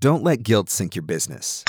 Don't 0.00 0.22
let 0.22 0.44
guilt 0.44 0.70
sink 0.70 0.94
your 0.94 1.02
business. 1.02 1.64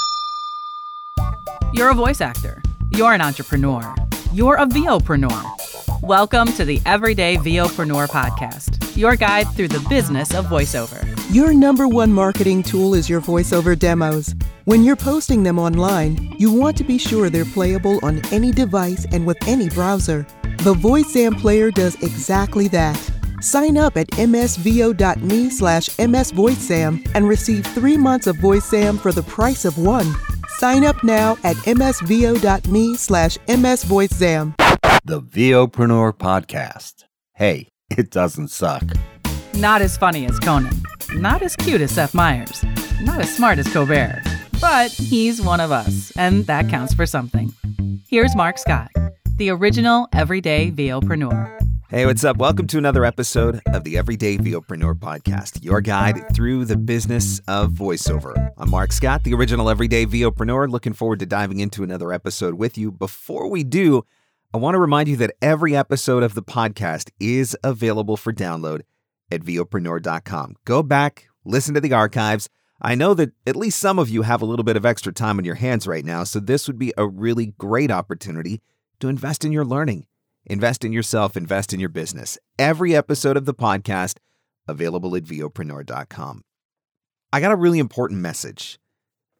You're 1.74 1.90
a 1.90 1.96
voice 1.96 2.22
actor. 2.22 2.62
You're 2.92 3.12
an 3.12 3.22
entrepreneur. 3.22 3.94
You're 4.32 4.56
a 4.56 4.68
VOpreneur. 4.68 6.02
Welcome 6.04 6.54
to 6.54 6.64
the 6.64 6.80
Everyday 6.86 7.38
VOpreneur 7.38 8.08
podcast, 8.08 8.96
your 8.96 9.16
guide 9.16 9.48
through 9.56 9.70
the 9.70 9.84
business 9.90 10.34
of 10.36 10.46
voiceover. 10.46 11.04
Your 11.34 11.54
number 11.54 11.88
one 11.88 12.14
marketing 12.14 12.62
tool 12.62 12.94
is 12.94 13.10
your 13.10 13.20
voiceover 13.20 13.78
demos. 13.78 14.36
When 14.66 14.84
you're 14.84 14.96
posting 14.96 15.42
them 15.42 15.58
online, 15.58 16.36
you 16.38 16.54
want 16.54 16.78
to 16.78 16.84
be 16.84 17.00
sure 17.00 17.32
they're 17.32 17.46
playable 17.46 18.00
on 18.04 18.22
any 18.32 18.52
device 18.52 19.06
and 19.12 19.26
with 19.26 19.38
any 19.48 19.70
browser. 19.70 20.28
The 20.60 20.76
VoiceZam 20.76 21.42
player 21.42 21.72
does 21.72 21.96
exactly 22.04 22.68
that. 22.70 23.13
Sign 23.44 23.78
up 23.78 23.98
at 23.98 24.08
msvo.me 24.12 25.50
slash 25.50 25.90
msvoicezam 25.90 27.12
and 27.14 27.28
receive 27.28 27.66
three 27.68 27.98
months 27.98 28.26
of 28.26 28.38
VoiceZam 28.38 28.98
for 28.98 29.12
the 29.12 29.24
price 29.24 29.66
of 29.66 29.78
one. 29.78 30.08
Sign 30.48 30.86
up 30.86 31.04
now 31.04 31.34
at 31.44 31.58
msvo.me 31.58 32.96
slash 32.96 33.38
msvoicezam. 33.40 34.56
The 35.04 35.22
VOpreneur 35.22 36.14
Podcast. 36.14 37.04
Hey, 37.34 37.68
it 37.90 38.10
doesn't 38.12 38.48
suck. 38.48 38.84
Not 39.56 39.82
as 39.82 39.98
funny 39.98 40.26
as 40.26 40.40
Conan, 40.40 40.82
not 41.16 41.42
as 41.42 41.58
cute 41.58 41.82
as 41.82 41.92
Seth 41.92 42.14
Meyers, 42.14 42.64
not 43.02 43.20
as 43.20 43.36
smart 43.36 43.60
as 43.60 43.68
Colbert, 43.74 44.24
but 44.62 44.90
he's 44.90 45.42
one 45.42 45.60
of 45.60 45.70
us, 45.70 46.14
and 46.16 46.46
that 46.46 46.70
counts 46.70 46.94
for 46.94 47.06
something. 47.06 47.52
Here's 48.08 48.38
Marc 48.38 48.58
Scott, 48.58 48.90
the 49.36 49.50
original 49.50 50.08
everyday 50.14 50.72
VOpreneur. 50.72 51.63
Hey, 51.94 52.08
what's 52.08 52.24
up? 52.24 52.38
Welcome 52.38 52.66
to 52.70 52.80
another 52.80 53.06
episode 53.06 53.62
of 53.68 53.84
the 53.84 54.00
Everyday 54.00 54.38
VOpreneur 54.38 54.96
Podcast, 54.96 55.64
your 55.64 55.80
guide 55.80 56.34
through 56.34 56.66
the 56.66 56.76
business 56.76 57.40
of 57.48 57.70
voiceover. 57.70 58.52
I'm 58.58 58.72
Marc 58.72 58.92
Scott, 58.92 59.24
the 59.24 59.36
original 59.36 59.70
Everyday 59.70 60.08
VOpreneur. 60.08 60.72
Looking 60.72 60.94
forward 60.94 61.20
to 61.20 61.28
diving 61.28 61.60
into 61.60 61.84
another 61.84 62.12
episode 62.12 62.56
with 62.56 62.80
you. 62.80 62.92
Before 62.92 63.48
we 63.48 63.64
do, 63.64 64.08
I 64.56 64.58
want 64.58 64.74
to 64.74 64.80
remind 64.80 65.08
you 65.08 65.16
that 65.18 65.36
every 65.40 65.76
episode 65.76 66.24
of 66.24 66.34
the 66.34 66.42
podcast 66.42 67.12
is 67.20 67.56
available 67.64 68.18
for 68.18 68.34
download 68.34 68.82
at 69.32 69.42
VOpreneur.com. 69.42 70.56
Go 70.66 70.82
back, 70.82 71.28
listen 71.46 71.76
to 71.76 71.80
the 71.80 71.94
archives. 71.94 72.50
I 72.82 72.96
know 72.96 73.14
that 73.14 73.34
at 73.46 73.56
least 73.56 73.78
some 73.78 74.00
of 74.00 74.10
you 74.10 74.24
have 74.24 74.42
a 74.42 74.46
little 74.46 74.66
bit 74.66 74.78
of 74.78 74.86
extra 74.86 75.14
time 75.14 75.38
on 75.38 75.46
your 75.46 75.54
hands 75.54 75.86
right 75.86 76.04
now, 76.04 76.24
so 76.24 76.40
this 76.40 76.66
would 76.66 76.80
be 76.80 76.92
a 76.98 77.08
really 77.08 77.54
great 77.60 77.92
opportunity 77.92 78.64
to 79.00 79.10
invest 79.10 79.46
in 79.46 79.52
your 79.52 79.64
learning 79.64 80.08
Invest 80.46 80.84
in 80.84 80.92
yourself, 80.92 81.38
invest 81.38 81.74
in 81.74 81.80
your 81.80 81.90
business. 81.90 82.38
Every 82.60 82.96
episode 82.96 83.38
of 83.38 83.46
the 83.46 83.54
podcast 83.54 84.18
available 84.68 85.16
at 85.16 85.24
VOpreneur.com. 85.24 86.44
I 87.32 87.40
got 87.40 87.52
a 87.52 87.58
really 87.58 87.80
important 87.80 88.20
message 88.20 88.78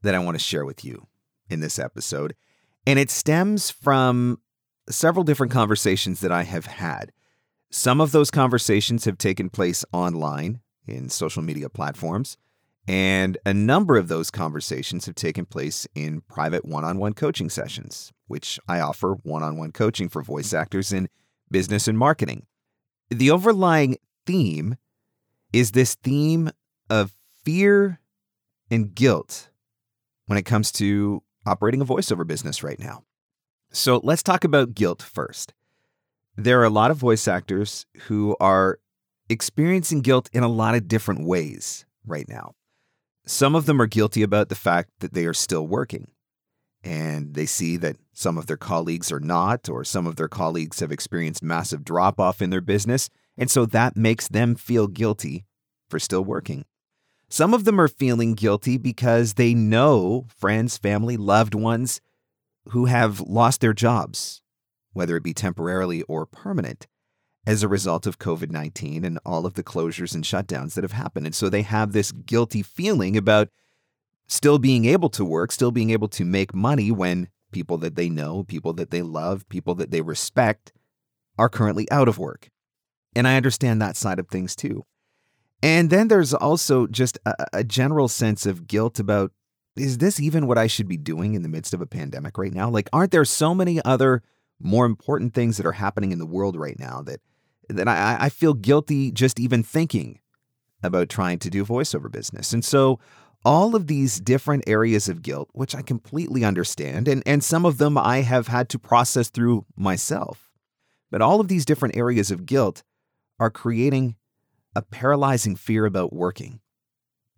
that 0.02 0.16
I 0.16 0.20
want 0.20 0.36
to 0.36 0.44
share 0.44 0.66
with 0.66 0.84
you 0.84 1.08
in 1.50 1.60
this 1.60 1.78
episode, 1.78 2.36
and 2.88 2.98
it 2.98 3.12
stems 3.12 3.70
from 3.70 4.40
several 4.90 5.24
different 5.24 5.52
conversations 5.52 6.22
that 6.22 6.32
I 6.32 6.44
have 6.44 6.66
had. 6.66 7.12
Some 7.70 8.02
of 8.02 8.12
those 8.12 8.32
conversations 8.32 9.06
have 9.06 9.18
taken 9.18 9.50
place 9.50 9.84
online 9.92 10.62
in 10.88 11.10
social 11.10 11.42
media 11.42 11.70
platforms, 11.70 12.38
and 12.88 13.38
a 13.46 13.54
number 13.54 13.98
of 13.98 14.10
those 14.10 14.30
conversations 14.30 15.06
have 15.06 15.16
taken 15.16 15.46
place 15.46 15.88
in 15.96 16.22
private 16.22 16.66
one 16.66 16.84
on 16.84 16.98
one 16.98 17.14
coaching 17.14 17.50
sessions, 17.50 18.12
which 18.28 18.60
I 18.68 18.80
offer 18.82 19.14
one 19.24 19.44
on 19.44 19.58
one 19.58 19.72
coaching 19.72 20.10
for 20.10 20.22
voice 20.22 20.54
actors 20.54 20.92
in 20.92 21.08
business 21.50 21.88
and 21.88 21.98
marketing. 21.98 22.46
The 23.10 23.32
overlying 23.32 23.98
theme 24.26 24.76
is 25.54 25.72
this 25.72 25.96
theme 25.96 26.50
of 26.90 27.16
fear 27.44 28.00
and 28.70 28.94
guilt 28.94 29.50
when 30.26 30.38
it 30.38 30.44
comes 30.44 30.72
to 30.74 31.24
operating 31.46 31.82
a 31.82 31.86
voiceover 31.86 32.26
business 32.26 32.64
right 32.64 32.80
now. 32.80 33.04
So 33.72 34.02
let's 34.04 34.24
talk 34.24 34.44
about 34.44 34.76
guilt 34.76 35.02
first. 35.02 35.54
There 36.36 36.60
are 36.60 36.66
a 36.66 36.70
lot 36.70 36.92
of 36.92 36.98
voice 36.98 37.28
actors 37.28 37.86
who 38.08 38.36
are 38.40 38.80
experiencing 39.30 40.02
guilt 40.02 40.30
in 40.34 40.44
a 40.44 40.48
lot 40.48 40.76
of 40.76 40.88
different 40.88 41.26
ways 41.26 41.86
right 42.06 42.28
now. 42.28 42.56
Some 43.26 43.56
of 43.56 43.66
them 43.66 43.82
are 43.82 43.88
guilty 43.88 44.22
about 44.22 44.50
the 44.50 44.56
fact 44.56 44.90
that 45.00 45.14
they 45.14 45.26
are 45.26 45.34
still 45.34 45.66
working. 45.66 46.12
And 46.84 47.34
they 47.34 47.46
see 47.46 47.78
that 47.78 47.96
some 48.12 48.38
of 48.38 48.48
their 48.48 48.58
colleagues 48.58 49.12
are 49.12 49.22
not, 49.22 49.70
or 49.70 49.86
some 49.86 50.06
of 50.06 50.18
their 50.18 50.28
colleagues 50.28 50.82
have 50.82 50.92
experienced 50.92 51.42
massive 51.42 51.86
drop 51.86 52.20
off 52.20 52.42
in 52.42 52.50
their 52.50 52.62
business. 52.62 53.10
And 53.38 53.50
so 53.50 53.66
that 53.68 53.96
makes 53.96 54.28
them 54.28 54.56
feel 54.56 54.88
guilty 54.88 55.46
for 55.90 56.00
still 56.00 56.26
working. 56.26 56.66
Some 57.30 57.54
of 57.54 57.64
them 57.64 57.80
are 57.80 57.88
feeling 57.88 58.34
guilty 58.34 58.78
because 58.78 59.36
they 59.36 59.54
know 59.54 60.28
friends, 60.36 60.78
family, 60.78 61.16
loved 61.16 61.56
ones 61.56 62.02
who 62.70 62.86
have 62.86 63.22
lost 63.22 63.62
their 63.62 63.74
jobs, 63.74 64.42
whether 64.92 65.16
it 65.16 65.24
be 65.24 65.34
temporarily 65.34 66.02
or 66.04 66.26
permanent 66.26 66.88
as 67.46 67.64
a 67.64 67.68
result 67.68 68.08
of 68.08 68.20
COVID 68.20 68.52
19 68.52 69.04
and 69.04 69.20
all 69.26 69.46
of 69.46 69.56
the 69.56 69.64
closures 69.64 70.16
and 70.16 70.24
shutdowns 70.24 70.74
that 70.74 70.84
have 70.84 70.94
happened. 70.94 71.26
And 71.26 71.36
so 71.36 71.50
they 71.50 71.62
have 71.62 71.92
this 71.92 72.12
guilty 72.12 72.62
feeling 72.62 73.18
about 73.18 73.50
still 74.28 74.60
being 74.60 74.86
able 74.86 75.10
to 75.10 75.26
work, 75.26 75.52
still 75.52 75.72
being 75.72 75.90
able 75.90 76.08
to 76.10 76.26
make 76.26 76.54
money 76.54 76.92
when 76.92 77.30
people 77.52 77.78
that 77.80 77.96
they 77.96 78.10
know, 78.10 78.44
people 78.44 78.74
that 78.74 78.92
they 78.92 79.02
love, 79.02 79.48
people 79.50 79.76
that 79.76 79.92
they 79.92 80.02
respect 80.02 80.72
are 81.38 81.50
currently 81.50 81.90
out 81.92 82.08
of 82.08 82.18
work. 82.18 82.50
And 83.16 83.28
I 83.28 83.36
understand 83.36 83.82
that 83.82 83.96
side 83.96 84.20
of 84.20 84.28
things 84.28 84.56
too. 84.56 84.86
And 85.62 85.90
then 85.90 86.08
there's 86.08 86.34
also 86.34 86.88
just 86.88 87.18
a, 87.26 87.34
a 87.54 87.64
general 87.64 88.08
sense 88.08 88.46
of 88.46 88.68
guilt 88.68 89.00
about 89.00 89.32
is 89.76 89.98
this 89.98 90.20
even 90.20 90.46
what 90.46 90.58
I 90.58 90.68
should 90.68 90.88
be 90.88 90.98
doing 90.98 91.34
in 91.34 91.42
the 91.42 91.50
midst 91.50 91.74
of 91.74 91.82
a 91.82 91.88
pandemic 91.88 92.38
right 92.38 92.54
now? 92.54 92.70
Like, 92.70 92.90
aren't 92.94 93.12
there 93.12 93.26
so 93.26 93.56
many 93.56 93.82
other 93.84 94.22
more 94.60 94.86
important 94.86 95.34
things 95.34 95.58
that 95.58 95.66
are 95.66 95.72
happening 95.72 96.12
in 96.12 96.20
the 96.20 96.28
world 96.28 96.56
right 96.56 96.78
now 96.78 97.02
that 97.04 97.22
that 97.70 97.88
I, 97.88 98.18
I 98.20 98.30
feel 98.30 98.54
guilty 98.54 99.12
just 99.12 99.40
even 99.40 99.64
thinking 99.64 100.20
about 100.82 101.10
trying 101.10 101.40
to 101.40 101.50
do 101.50 101.66
voiceover 101.66 102.12
business. 102.12 102.54
And 102.54 102.64
so 102.64 103.00
all 103.46 103.76
of 103.76 103.88
these 103.88 104.20
different 104.20 104.64
areas 104.68 105.10
of 105.10 105.22
guilt, 105.22 105.50
which 105.54 105.76
I 105.76 105.82
completely 105.82 106.44
understand, 106.44 107.08
and, 107.08 107.24
and 107.26 107.44
some 107.44 107.66
of 107.66 107.78
them 107.78 107.98
I 107.98 108.22
have 108.22 108.48
had 108.48 108.70
to 108.70 108.80
process 108.80 109.30
through 109.30 109.66
myself, 109.76 110.50
but 111.12 111.22
all 111.22 111.40
of 111.40 111.48
these 111.48 111.66
different 111.66 111.98
areas 111.98 112.32
of 112.32 112.46
guilt 112.46 112.84
are 113.40 113.50
creating 113.50 114.16
a 114.76 114.82
paralyzing 114.82 115.56
fear 115.56 115.86
about 115.86 116.14
working. 116.14 116.60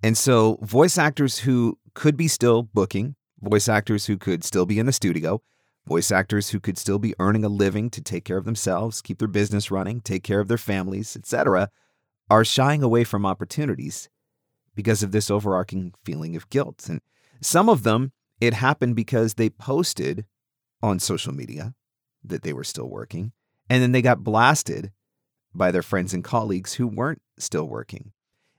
And 0.03 0.17
so, 0.17 0.59
voice 0.61 0.97
actors 0.97 1.39
who 1.39 1.77
could 1.93 2.15
be 2.15 2.27
still 2.27 2.63
booking, 2.63 3.15
voice 3.41 3.67
actors 3.67 4.05
who 4.05 4.17
could 4.17 4.43
still 4.43 4.65
be 4.65 4.77
in 4.77 4.85
the 4.85 4.93
studio, 4.93 5.41
Voice 5.87 6.11
actors 6.11 6.49
who 6.49 6.59
could 6.59 6.77
still 6.77 6.97
be 6.97 7.13
earning 7.19 7.43
a 7.43 7.49
living 7.49 7.89
to 7.91 8.01
take 8.01 8.25
care 8.25 8.37
of 8.37 8.45
themselves, 8.45 9.01
keep 9.01 9.19
their 9.19 9.27
business 9.27 9.69
running, 9.69 10.01
take 10.01 10.23
care 10.23 10.39
of 10.39 10.47
their 10.47 10.57
families, 10.57 11.15
etc., 11.15 11.69
are 12.29 12.43
shying 12.43 12.81
away 12.81 13.03
from 13.03 13.25
opportunities 13.25 14.09
because 14.73 15.03
of 15.03 15.11
this 15.11 15.29
overarching 15.29 15.93
feeling 16.03 16.35
of 16.35 16.49
guilt. 16.49 16.87
And 16.89 17.01
some 17.39 17.69
of 17.69 17.83
them, 17.83 18.11
it 18.41 18.55
happened 18.55 18.95
because 18.95 19.35
they 19.35 19.49
posted 19.49 20.25
on 20.81 20.99
social 20.99 21.33
media 21.33 21.75
that 22.23 22.41
they 22.41 22.53
were 22.53 22.63
still 22.63 22.89
working, 22.89 23.31
and 23.69 23.81
then 23.81 23.91
they 23.91 24.01
got 24.01 24.23
blasted 24.23 24.91
by 25.53 25.71
their 25.71 25.83
friends 25.83 26.13
and 26.13 26.23
colleagues 26.23 26.73
who 26.73 26.87
weren't 26.87 27.21
still 27.37 27.67
working. 27.67 28.11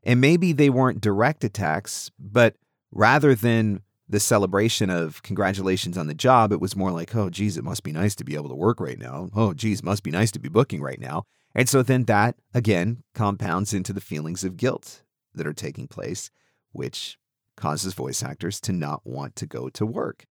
And 0.02 0.20
maybe 0.20 0.52
they 0.52 0.70
weren't 0.70 1.00
direct 1.00 1.42
attacks, 1.42 2.10
but 2.18 2.54
rather 2.92 3.34
than 3.34 3.80
the 4.08 4.20
celebration 4.20 4.88
of 4.88 5.22
congratulations 5.22 5.98
on 5.98 6.06
the 6.06 6.14
job, 6.14 6.52
it 6.52 6.60
was 6.60 6.76
more 6.76 6.92
like, 6.92 7.14
oh, 7.14 7.28
geez, 7.28 7.56
it 7.56 7.64
must 7.64 7.82
be 7.82 7.92
nice 7.92 8.14
to 8.16 8.24
be 8.24 8.34
able 8.34 8.48
to 8.48 8.54
work 8.54 8.80
right 8.80 8.98
now. 8.98 9.30
Oh, 9.34 9.52
geez, 9.52 9.82
must 9.82 10.02
be 10.02 10.10
nice 10.10 10.30
to 10.32 10.38
be 10.38 10.48
booking 10.48 10.80
right 10.80 11.00
now. 11.00 11.24
And 11.54 11.68
so 11.68 11.82
then 11.82 12.04
that, 12.04 12.36
again, 12.54 13.02
compounds 13.14 13.72
into 13.72 13.92
the 13.92 14.00
feelings 14.00 14.44
of 14.44 14.56
guilt 14.56 15.02
that 15.34 15.46
are 15.46 15.52
taking 15.52 15.88
place, 15.88 16.30
which 16.72 17.18
causes 17.56 17.94
voice 17.94 18.22
actors 18.22 18.60
to 18.60 18.72
not 18.72 19.00
want 19.04 19.34
to 19.36 19.46
go 19.46 19.68
to 19.70 19.86
work. 19.86 20.26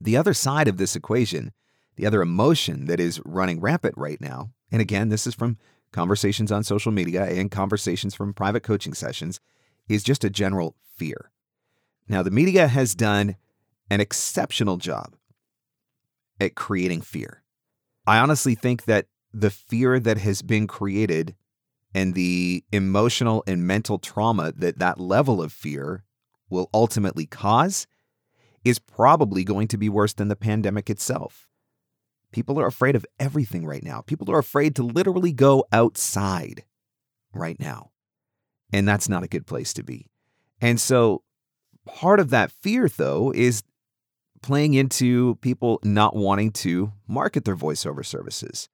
The 0.00 0.16
other 0.16 0.34
side 0.34 0.68
of 0.68 0.78
this 0.78 0.96
equation, 0.96 1.52
the 1.96 2.06
other 2.06 2.22
emotion 2.22 2.86
that 2.86 2.98
is 2.98 3.20
running 3.24 3.60
rampant 3.60 3.94
right 3.96 4.20
now, 4.20 4.50
and 4.70 4.80
again, 4.80 5.10
this 5.10 5.26
is 5.26 5.34
from 5.34 5.58
conversations 5.92 6.50
on 6.50 6.64
social 6.64 6.90
media 6.90 7.24
and 7.24 7.50
conversations 7.50 8.14
from 8.14 8.32
private 8.32 8.62
coaching 8.62 8.94
sessions, 8.94 9.38
is 9.88 10.02
just 10.02 10.24
a 10.24 10.30
general 10.30 10.74
fear. 10.96 11.31
Now, 12.12 12.22
the 12.22 12.30
media 12.30 12.68
has 12.68 12.94
done 12.94 13.36
an 13.88 14.02
exceptional 14.02 14.76
job 14.76 15.16
at 16.38 16.54
creating 16.54 17.00
fear. 17.00 17.42
I 18.06 18.18
honestly 18.18 18.54
think 18.54 18.84
that 18.84 19.06
the 19.32 19.48
fear 19.48 19.98
that 19.98 20.18
has 20.18 20.42
been 20.42 20.66
created 20.66 21.34
and 21.94 22.12
the 22.12 22.64
emotional 22.70 23.42
and 23.46 23.66
mental 23.66 23.98
trauma 23.98 24.52
that 24.56 24.78
that 24.78 25.00
level 25.00 25.40
of 25.40 25.54
fear 25.54 26.04
will 26.50 26.68
ultimately 26.74 27.24
cause 27.24 27.86
is 28.62 28.78
probably 28.78 29.42
going 29.42 29.66
to 29.68 29.78
be 29.78 29.88
worse 29.88 30.12
than 30.12 30.28
the 30.28 30.36
pandemic 30.36 30.90
itself. 30.90 31.48
People 32.30 32.60
are 32.60 32.66
afraid 32.66 32.94
of 32.94 33.06
everything 33.18 33.64
right 33.64 33.82
now. 33.82 34.02
People 34.02 34.30
are 34.30 34.38
afraid 34.38 34.76
to 34.76 34.82
literally 34.82 35.32
go 35.32 35.64
outside 35.72 36.64
right 37.32 37.58
now. 37.58 37.90
And 38.70 38.86
that's 38.86 39.08
not 39.08 39.22
a 39.22 39.28
good 39.28 39.46
place 39.46 39.72
to 39.72 39.82
be. 39.82 40.10
And 40.60 40.78
so 40.78 41.22
part 41.86 42.20
of 42.20 42.30
that 42.30 42.50
fear, 42.50 42.88
though, 42.88 43.32
is 43.34 43.62
playing 44.42 44.74
into 44.74 45.36
people 45.36 45.80
not 45.84 46.16
wanting 46.16 46.50
to 46.50 46.92
market 47.06 47.44
their 47.44 47.56
voiceover 47.56 48.04
services. 48.04 48.68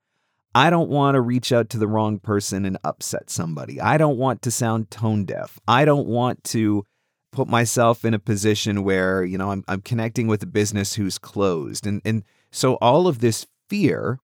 I 0.55 0.70
don't 0.70 0.88
want 0.88 1.14
to 1.14 1.20
reach 1.20 1.52
out 1.52 1.69
to 1.70 1.78
the 1.78 1.87
wrong 1.87 2.19
person 2.19 2.64
and 2.64 2.78
upset 2.82 3.31
somebody. 3.31 3.81
I 3.81 3.99
don't 3.99 4.16
want 4.16 4.43
to 4.43 4.50
sound 4.50 4.90
tone 4.90 5.25
deaf. 5.25 5.58
I 5.69 5.84
don't 5.84 6.08
want 6.08 6.43
to 6.44 6.84
put 7.32 7.49
myself 7.49 8.05
in 8.05 8.14
a 8.14 8.19
position 8.19 8.82
where, 8.82 9.22
you 9.22 9.37
know, 9.37 9.50
I'm, 9.50 9.62
I'm 9.69 9.82
connecting 9.82 10.26
with 10.26 10.43
a 10.43 10.46
business 10.46 10.94
who's 10.94 11.19
closed. 11.19 11.87
And, 11.87 12.00
and 12.05 12.25
so 12.50 12.75
all 12.76 13.06
of 13.06 13.19
this 13.19 13.46
fear 13.69 14.19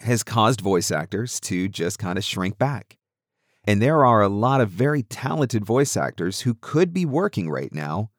has 0.00 0.22
caused 0.22 0.60
voice 0.60 0.90
actors 0.90 1.40
to 1.40 1.68
just 1.68 1.98
kind 1.98 2.18
of 2.18 2.24
shrink 2.24 2.58
back. 2.58 2.95
And 3.66 3.82
there 3.82 4.04
are 4.04 4.22
a 4.22 4.28
lot 4.28 4.60
of 4.60 4.70
very 4.70 5.02
talented 5.02 5.64
voice 5.64 5.96
actors 5.96 6.42
who 6.42 6.54
could 6.54 6.92
be 6.92 7.04
working 7.04 7.50
right 7.50 7.72
now 7.72 8.10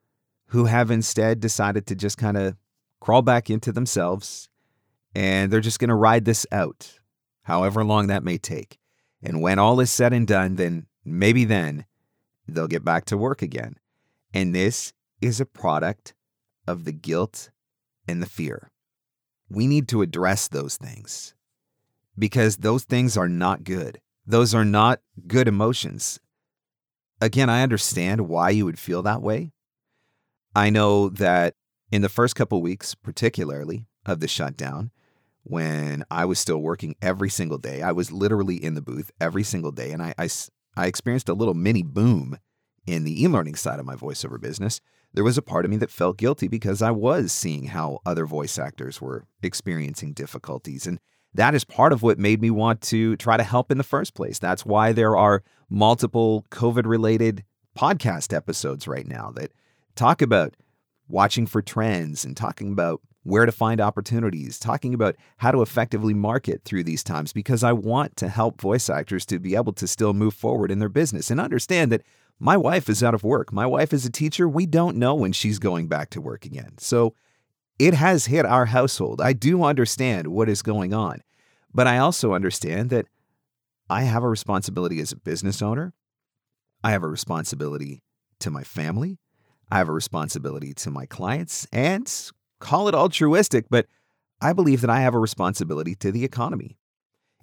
who 0.47 0.65
have 0.65 0.91
instead 0.91 1.39
decided 1.39 1.85
to 1.87 1.95
just 1.95 2.17
kind 2.17 2.37
of 2.37 2.55
crawl 2.99 3.21
back 3.21 3.49
into 3.49 3.71
themselves 3.71 4.49
and 5.15 5.51
they're 5.51 5.61
just 5.61 5.79
going 5.79 5.89
to 5.89 5.95
ride 5.95 6.25
this 6.25 6.45
out, 6.51 6.99
however 7.43 7.83
long 7.83 8.07
that 8.07 8.23
may 8.23 8.37
take. 8.37 8.77
And 9.23 9.41
when 9.41 9.57
all 9.57 9.79
is 9.79 9.91
said 9.91 10.13
and 10.13 10.27
done, 10.27 10.55
then 10.55 10.85
maybe 11.03 11.43
then 11.45 11.85
they'll 12.47 12.67
get 12.67 12.85
back 12.85 13.05
to 13.05 13.17
work 13.17 13.41
again. 13.41 13.77
And 14.33 14.53
this 14.53 14.93
is 15.21 15.39
a 15.39 15.45
product 15.45 16.13
of 16.67 16.85
the 16.85 16.91
guilt 16.91 17.49
and 18.07 18.21
the 18.21 18.27
fear. 18.27 18.69
We 19.49 19.65
need 19.65 19.87
to 19.89 20.01
address 20.01 20.47
those 20.47 20.77
things 20.77 21.33
because 22.19 22.57
those 22.57 22.83
things 22.83 23.17
are 23.17 23.29
not 23.29 23.63
good. 23.63 23.99
Those 24.27 24.53
are 24.53 24.65
not 24.65 24.99
good 25.25 25.47
emotions. 25.47 26.19
Again, 27.21 27.49
I 27.49 27.63
understand 27.63 28.27
why 28.27 28.49
you 28.49 28.65
would 28.65 28.77
feel 28.77 29.01
that 29.03 29.21
way. 29.21 29.53
I 30.53 30.69
know 30.69 31.07
that 31.09 31.55
in 31.91 32.01
the 32.01 32.09
first 32.09 32.35
couple 32.35 32.61
weeks, 32.61 32.93
particularly 32.93 33.85
of 34.05 34.19
the 34.19 34.27
shutdown, 34.27 34.91
when 35.43 36.03
I 36.11 36.25
was 36.25 36.39
still 36.39 36.57
working 36.57 36.95
every 37.01 37.29
single 37.29 37.57
day, 37.57 37.81
I 37.81 37.93
was 37.93 38.11
literally 38.11 38.61
in 38.61 38.73
the 38.73 38.81
booth 38.81 39.11
every 39.21 39.43
single 39.43 39.71
day, 39.71 39.91
and 39.91 40.03
I, 40.03 40.13
I, 40.17 40.27
I 40.75 40.87
experienced 40.87 41.29
a 41.29 41.33
little 41.33 41.53
mini 41.53 41.83
boom 41.83 42.37
in 42.85 43.05
the 43.05 43.23
e 43.23 43.27
learning 43.29 43.55
side 43.55 43.79
of 43.79 43.85
my 43.85 43.95
voiceover 43.95 44.41
business. 44.41 44.81
There 45.13 45.23
was 45.23 45.37
a 45.37 45.41
part 45.41 45.63
of 45.63 45.71
me 45.71 45.77
that 45.77 45.89
felt 45.89 46.17
guilty 46.17 46.49
because 46.49 46.81
I 46.81 46.91
was 46.91 47.31
seeing 47.31 47.67
how 47.67 47.99
other 48.05 48.25
voice 48.25 48.59
actors 48.59 49.01
were 49.01 49.25
experiencing 49.41 50.11
difficulties. 50.11 50.85
And 50.85 50.99
that 51.37 51.55
is 51.55 51.63
part 51.63 51.93
of 51.93 52.03
what 52.03 52.19
made 52.19 52.41
me 52.41 52.49
want 52.49 52.81
to 52.81 53.15
try 53.15 53.37
to 53.37 53.43
help 53.43 53.71
in 53.71 53.77
the 53.77 53.83
first 53.83 54.13
place. 54.13 54.39
That's 54.39 54.65
why 54.65 54.91
there 54.91 55.15
are 55.15 55.43
multiple 55.69 56.45
COVID 56.51 56.85
related 56.85 57.43
podcast 57.77 58.35
episodes 58.35 58.87
right 58.87 59.07
now 59.07 59.31
that 59.35 59.51
talk 59.95 60.21
about 60.21 60.55
watching 61.07 61.45
for 61.45 61.61
trends 61.61 62.25
and 62.25 62.35
talking 62.35 62.71
about 62.71 63.01
where 63.23 63.45
to 63.45 63.51
find 63.51 63.79
opportunities, 63.79 64.57
talking 64.57 64.93
about 64.93 65.15
how 65.37 65.51
to 65.51 65.61
effectively 65.61 66.13
market 66.13 66.63
through 66.63 66.83
these 66.83 67.03
times 67.03 67.33
because 67.33 67.63
I 67.63 67.73
want 67.73 68.15
to 68.17 68.29
help 68.29 68.59
voice 68.59 68.89
actors 68.89 69.25
to 69.27 69.37
be 69.37 69.55
able 69.55 69.73
to 69.73 69.87
still 69.87 70.13
move 70.13 70.33
forward 70.33 70.71
in 70.71 70.79
their 70.79 70.89
business 70.89 71.29
and 71.29 71.39
understand 71.39 71.91
that 71.91 72.03
my 72.39 72.57
wife 72.57 72.89
is 72.89 73.03
out 73.03 73.13
of 73.13 73.23
work. 73.23 73.51
My 73.51 73.65
wife 73.65 73.93
is 73.93 74.05
a 74.05 74.11
teacher. 74.11 74.47
We 74.47 74.65
don't 74.65 74.97
know 74.97 75.13
when 75.13 75.33
she's 75.33 75.59
going 75.59 75.87
back 75.87 76.09
to 76.11 76.21
work 76.21 76.45
again. 76.45 76.77
So 76.77 77.13
it 77.79 77.93
has 77.93 78.25
hit 78.25 78.45
our 78.45 78.65
household. 78.65 79.21
I 79.21 79.33
do 79.33 79.63
understand 79.63 80.27
what 80.27 80.49
is 80.49 80.61
going 80.61 80.93
on, 80.93 81.21
but 81.77 81.85
I 81.85 81.99
also 81.99 82.33
understand 82.33 82.89
that 82.89 83.05
I 83.87 84.01
have 84.01 84.23
a 84.23 84.27
responsibility 84.27 84.99
as 84.99 85.11
a 85.11 85.15
business 85.15 85.61
owner. 85.61 85.93
I 86.83 86.89
have 86.89 87.03
a 87.03 87.07
responsibility 87.07 88.01
to 88.39 88.49
my 88.49 88.63
family. 88.63 89.19
I 89.69 89.77
have 89.77 89.87
a 89.87 89.93
responsibility 89.93 90.73
to 90.73 90.89
my 90.89 91.05
clients 91.05 91.67
and 91.71 92.11
call 92.59 92.87
it 92.87 92.95
altruistic, 92.95 93.67
but 93.69 93.85
I 94.41 94.53
believe 94.53 94.81
that 94.81 94.89
I 94.89 95.01
have 95.01 95.13
a 95.13 95.19
responsibility 95.19 95.93
to 95.97 96.11
the 96.11 96.25
economy. 96.25 96.79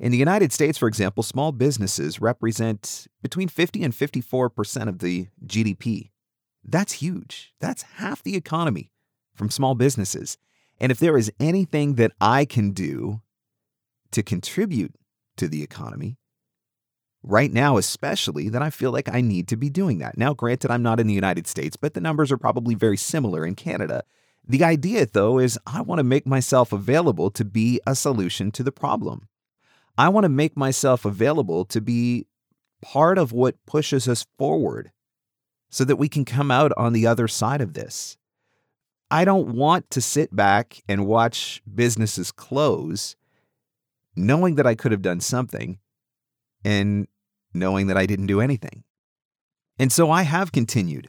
In 0.01 0.11
the 0.11 0.19
United 0.19 0.53
States, 0.53 0.79
for 0.79 0.89
example, 0.89 1.23
small 1.23 1.53
businesses 1.53 2.21
represent 2.21 3.07
between 3.23 3.47
50 3.47 3.85
and 3.85 3.95
54% 3.95 4.89
of 4.89 4.99
the 4.99 5.29
GDP. 5.47 6.11
That's 6.65 6.95
huge. 6.95 7.55
That's 7.61 7.83
half 7.83 8.21
the 8.21 8.35
economy 8.35 8.91
from 9.37 9.49
small 9.49 9.77
businesses. 9.77 10.39
And 10.81 10.91
if 10.91 10.99
there 10.99 11.17
is 11.17 11.31
anything 11.39 11.95
that 11.95 12.11
I 12.21 12.45
can 12.45 12.73
do 12.73 13.21
to 14.15 14.23
contribute 14.23 14.95
to 15.37 15.49
the 15.49 15.63
economy, 15.63 16.17
right 17.23 17.53
now, 17.53 17.77
especially, 17.77 18.49
that 18.49 18.63
I 18.63 18.71
feel 18.71 18.93
like 18.93 19.09
I 19.09 19.21
need 19.21 19.49
to 19.49 19.57
be 19.57 19.71
doing 19.71 19.99
that. 19.99 20.17
Now, 20.17 20.35
granted, 20.35 20.71
I'm 20.71 20.83
not 20.83 21.01
in 21.01 21.07
the 21.07 21.15
United 21.15 21.47
States, 21.47 21.77
but 21.77 21.95
the 21.95 22.01
numbers 22.01 22.33
are 22.33 22.39
probably 22.39 22.75
very 22.75 22.97
similar 22.97 23.45
in 23.45 23.55
Canada. 23.55 24.05
The 24.47 24.65
idea, 24.65 25.07
though, 25.07 25.39
is 25.39 25.59
I 25.67 25.81
want 25.81 25.99
to 25.99 26.05
make 26.05 26.27
myself 26.27 26.73
available 26.73 27.31
to 27.31 27.45
be 27.45 27.81
a 27.87 27.95
solution 27.95 28.51
to 28.53 28.63
the 28.63 28.73
problem. 28.73 29.29
I 29.97 30.09
want 30.09 30.25
to 30.25 30.29
make 30.29 30.57
myself 30.57 31.05
available 31.05 31.65
to 31.67 31.81
be 31.81 32.27
part 32.83 33.17
of 33.17 33.33
what 33.33 33.65
pushes 33.67 34.07
us 34.07 34.27
forward 34.39 34.91
so 35.71 35.85
that 35.85 35.97
we 35.97 36.09
can 36.09 36.25
come 36.25 36.51
out 36.51 36.73
on 36.77 36.93
the 36.93 37.07
other 37.07 37.27
side 37.27 37.61
of 37.61 37.75
this. 37.75 38.17
I 39.11 39.25
don't 39.25 39.55
want 39.55 39.91
to 39.91 40.01
sit 40.01 40.35
back 40.35 40.83
and 40.89 41.07
watch 41.07 41.63
businesses 41.73 42.31
close 42.31 43.17
knowing 44.17 44.57
that 44.57 44.67
I 44.67 44.75
could 44.75 44.93
have 44.93 45.03
done 45.03 45.21
something 45.21 45.79
and 46.65 47.07
knowing 47.53 47.87
that 47.89 47.97
I 47.97 48.07
didn't 48.07 48.27
do 48.27 48.41
anything. 48.41 48.85
And 49.79 49.93
so 49.93 50.11
I 50.11 50.23
have 50.23 50.53
continued 50.53 51.09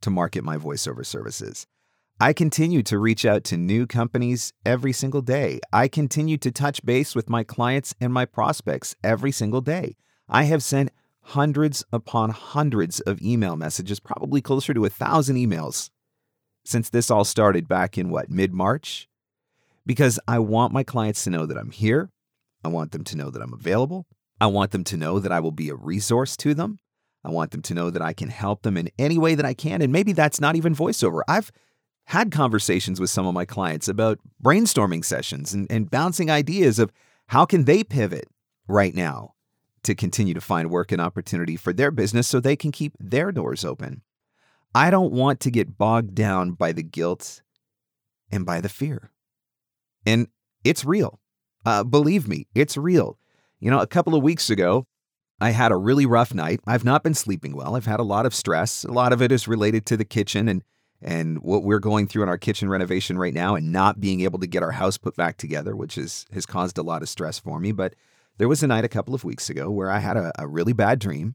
to 0.00 0.10
market 0.10 0.44
my 0.44 0.56
voiceover 0.56 1.04
services. 1.04 1.66
I 2.18 2.32
continue 2.32 2.82
to 2.84 2.98
reach 2.98 3.26
out 3.26 3.44
to 3.44 3.58
new 3.58 3.86
companies 3.86 4.52
every 4.64 4.92
single 4.92 5.20
day. 5.20 5.60
I 5.72 5.86
continue 5.86 6.38
to 6.38 6.50
touch 6.50 6.84
base 6.84 7.14
with 7.14 7.28
my 7.28 7.44
clients 7.44 7.94
and 8.00 8.12
my 8.12 8.24
prospects 8.24 8.96
every 9.04 9.32
single 9.32 9.60
day. 9.60 9.96
I 10.28 10.44
have 10.44 10.62
sent 10.62 10.92
hundreds 11.20 11.84
upon 11.92 12.30
hundreds 12.30 13.00
of 13.00 13.20
email 13.20 13.56
messages, 13.56 14.00
probably 14.00 14.40
closer 14.40 14.72
to 14.72 14.84
a 14.86 14.90
thousand 14.90 15.36
emails 15.36 15.90
since 16.64 16.90
this 16.90 17.10
all 17.10 17.24
started 17.24 17.68
back 17.68 17.96
in 17.96 18.10
what, 18.10 18.30
mid 18.30 18.52
March? 18.52 19.08
Because 19.84 20.18
I 20.26 20.38
want 20.38 20.72
my 20.72 20.82
clients 20.82 21.22
to 21.24 21.30
know 21.30 21.46
that 21.46 21.56
I'm 21.56 21.70
here. 21.70 22.10
I 22.66 22.68
want 22.68 22.90
them 22.90 23.04
to 23.04 23.16
know 23.16 23.30
that 23.30 23.40
I'm 23.40 23.52
available. 23.52 24.06
I 24.40 24.48
want 24.48 24.72
them 24.72 24.82
to 24.84 24.96
know 24.96 25.20
that 25.20 25.30
I 25.30 25.38
will 25.38 25.52
be 25.52 25.68
a 25.68 25.76
resource 25.76 26.36
to 26.38 26.52
them. 26.52 26.80
I 27.24 27.30
want 27.30 27.52
them 27.52 27.62
to 27.62 27.74
know 27.74 27.90
that 27.90 28.02
I 28.02 28.12
can 28.12 28.28
help 28.28 28.62
them 28.62 28.76
in 28.76 28.90
any 28.98 29.18
way 29.18 29.36
that 29.36 29.46
I 29.46 29.54
can. 29.54 29.82
And 29.82 29.92
maybe 29.92 30.12
that's 30.12 30.40
not 30.40 30.56
even 30.56 30.74
voiceover. 30.74 31.20
I've 31.28 31.52
had 32.06 32.32
conversations 32.32 33.00
with 33.00 33.08
some 33.08 33.24
of 33.24 33.34
my 33.34 33.44
clients 33.44 33.86
about 33.86 34.18
brainstorming 34.42 35.04
sessions 35.04 35.54
and, 35.54 35.70
and 35.70 35.90
bouncing 35.90 36.28
ideas 36.28 36.80
of 36.80 36.92
how 37.28 37.44
can 37.44 37.64
they 37.66 37.84
pivot 37.84 38.28
right 38.66 38.94
now 38.94 39.34
to 39.84 39.94
continue 39.94 40.34
to 40.34 40.40
find 40.40 40.70
work 40.70 40.90
and 40.90 41.00
opportunity 41.00 41.56
for 41.56 41.72
their 41.72 41.92
business 41.92 42.26
so 42.26 42.40
they 42.40 42.56
can 42.56 42.72
keep 42.72 42.94
their 42.98 43.30
doors 43.30 43.64
open. 43.64 44.02
I 44.74 44.90
don't 44.90 45.12
want 45.12 45.38
to 45.40 45.50
get 45.52 45.78
bogged 45.78 46.16
down 46.16 46.52
by 46.52 46.72
the 46.72 46.82
guilt 46.82 47.42
and 48.30 48.44
by 48.44 48.60
the 48.60 48.68
fear. 48.68 49.12
And 50.04 50.28
it's 50.64 50.84
real. 50.84 51.20
Uh, 51.66 51.82
believe 51.82 52.28
me, 52.28 52.46
it's 52.54 52.76
real. 52.76 53.18
You 53.58 53.70
know, 53.70 53.80
a 53.80 53.86
couple 53.86 54.14
of 54.14 54.22
weeks 54.22 54.50
ago, 54.50 54.86
I 55.40 55.50
had 55.50 55.72
a 55.72 55.76
really 55.76 56.06
rough 56.06 56.32
night. 56.32 56.60
I've 56.66 56.84
not 56.84 57.02
been 57.02 57.12
sleeping 57.12 57.56
well. 57.56 57.74
I've 57.74 57.86
had 57.86 58.00
a 58.00 58.04
lot 58.04 58.24
of 58.24 58.34
stress. 58.34 58.84
A 58.84 58.92
lot 58.92 59.12
of 59.12 59.20
it 59.20 59.32
is 59.32 59.48
related 59.48 59.84
to 59.86 59.96
the 59.96 60.04
kitchen 60.04 60.48
and 60.48 60.62
and 61.02 61.42
what 61.42 61.62
we're 61.62 61.78
going 61.78 62.06
through 62.06 62.22
in 62.22 62.28
our 62.28 62.38
kitchen 62.38 62.70
renovation 62.70 63.18
right 63.18 63.34
now 63.34 63.54
and 63.54 63.70
not 63.70 64.00
being 64.00 64.22
able 64.22 64.38
to 64.38 64.46
get 64.46 64.62
our 64.62 64.72
house 64.72 64.96
put 64.96 65.14
back 65.14 65.36
together, 65.36 65.76
which 65.76 65.98
is 65.98 66.24
has 66.32 66.46
caused 66.46 66.78
a 66.78 66.82
lot 66.82 67.02
of 67.02 67.08
stress 67.08 67.38
for 67.38 67.60
me. 67.60 67.72
But 67.72 67.94
there 68.38 68.48
was 68.48 68.62
a 68.62 68.66
night 68.66 68.84
a 68.84 68.88
couple 68.88 69.14
of 69.14 69.24
weeks 69.24 69.50
ago 69.50 69.70
where 69.70 69.90
I 69.90 69.98
had 69.98 70.16
a, 70.16 70.32
a 70.38 70.46
really 70.46 70.72
bad 70.72 71.00
dream 71.00 71.34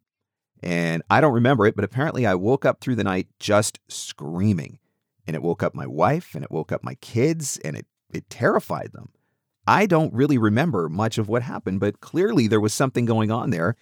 and 0.63 1.03
I 1.09 1.21
don't 1.21 1.33
remember 1.33 1.67
it, 1.67 1.75
but 1.75 1.85
apparently 1.85 2.25
I 2.25 2.35
woke 2.35 2.65
up 2.65 2.79
through 2.79 2.95
the 2.95 3.03
night 3.03 3.27
just 3.39 3.79
screaming. 3.87 4.79
And 5.27 5.35
it 5.35 5.43
woke 5.43 5.61
up 5.61 5.75
my 5.75 5.85
wife 5.85 6.33
and 6.33 6.43
it 6.43 6.51
woke 6.51 6.71
up 6.71 6.83
my 6.83 6.95
kids 6.95 7.59
and 7.63 7.75
it, 7.75 7.85
it 8.11 8.29
terrified 8.29 8.91
them. 8.93 9.09
I 9.71 9.85
don't 9.85 10.13
really 10.13 10.37
remember 10.37 10.89
much 10.89 11.17
of 11.17 11.29
what 11.29 11.43
happened, 11.43 11.79
but 11.79 12.01
clearly 12.01 12.45
there 12.47 12.59
was 12.59 12.73
something 12.73 13.05
going 13.05 13.31
on 13.31 13.51
there. 13.51 13.77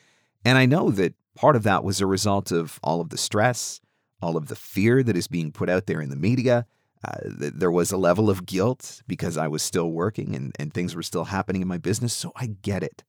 And 0.45 0.55
I 0.55 0.67
know 0.67 0.91
that 0.91 1.15
part 1.35 1.55
of 1.55 1.63
that 1.63 1.83
was 1.83 1.99
a 1.99 2.05
result 2.05 2.51
of 2.51 2.79
all 2.83 3.01
of 3.01 3.09
the 3.09 3.17
stress, 3.17 3.81
all 4.21 4.37
of 4.37 4.49
the 4.49 4.55
fear 4.55 5.01
that 5.01 5.17
is 5.17 5.27
being 5.27 5.51
put 5.51 5.67
out 5.67 5.87
there 5.87 5.99
in 5.99 6.11
the 6.11 6.15
media. 6.15 6.67
Uh, 7.03 7.29
th- 7.39 7.53
there 7.55 7.71
was 7.71 7.91
a 7.91 7.97
level 7.97 8.29
of 8.29 8.45
guilt 8.45 9.01
because 9.07 9.35
I 9.35 9.47
was 9.47 9.63
still 9.63 9.89
working 9.89 10.35
and, 10.35 10.55
and 10.59 10.71
things 10.71 10.95
were 10.95 11.01
still 11.01 11.25
happening 11.25 11.63
in 11.63 11.67
my 11.67 11.79
business. 11.79 12.13
So 12.13 12.33
I 12.35 12.51
get 12.61 12.83
it. 12.83 13.03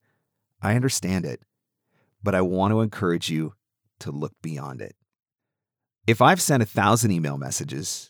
I 0.59 0.73
understand 0.75 1.23
it. 1.23 1.43
But 2.23 2.33
I 2.33 2.41
want 2.41 2.71
to 2.71 2.81
encourage 2.81 3.29
you 3.29 3.53
to 3.99 4.09
look 4.09 4.33
beyond 4.41 4.81
it. 4.81 4.95
If 6.07 6.19
I've 6.19 6.41
sent 6.41 6.63
a 6.63 6.65
thousand 6.65 7.11
email 7.11 7.37
messages 7.37 8.09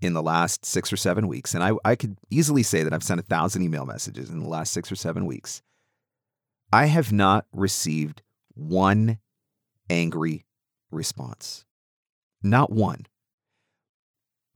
in 0.00 0.14
the 0.14 0.22
last 0.22 0.64
six 0.64 0.92
or 0.92 0.96
seven 0.96 1.28
weeks, 1.28 1.54
and 1.54 1.62
I, 1.62 1.72
I 1.84 1.94
could 1.94 2.16
easily 2.30 2.62
say 2.62 2.82
that 2.82 2.92
I've 2.92 3.02
sent 3.02 3.20
a 3.20 3.24
thousand 3.24 3.62
email 3.62 3.84
messages 3.84 4.30
in 4.30 4.40
the 4.40 4.48
last 4.48 4.72
six 4.72 4.90
or 4.90 4.96
seven 4.96 5.26
weeks, 5.26 5.62
I 6.72 6.86
have 6.86 7.12
not 7.12 7.46
received 7.52 8.22
one 8.54 9.18
angry 9.88 10.46
response. 10.90 11.64
Not 12.42 12.70
one. 12.70 13.06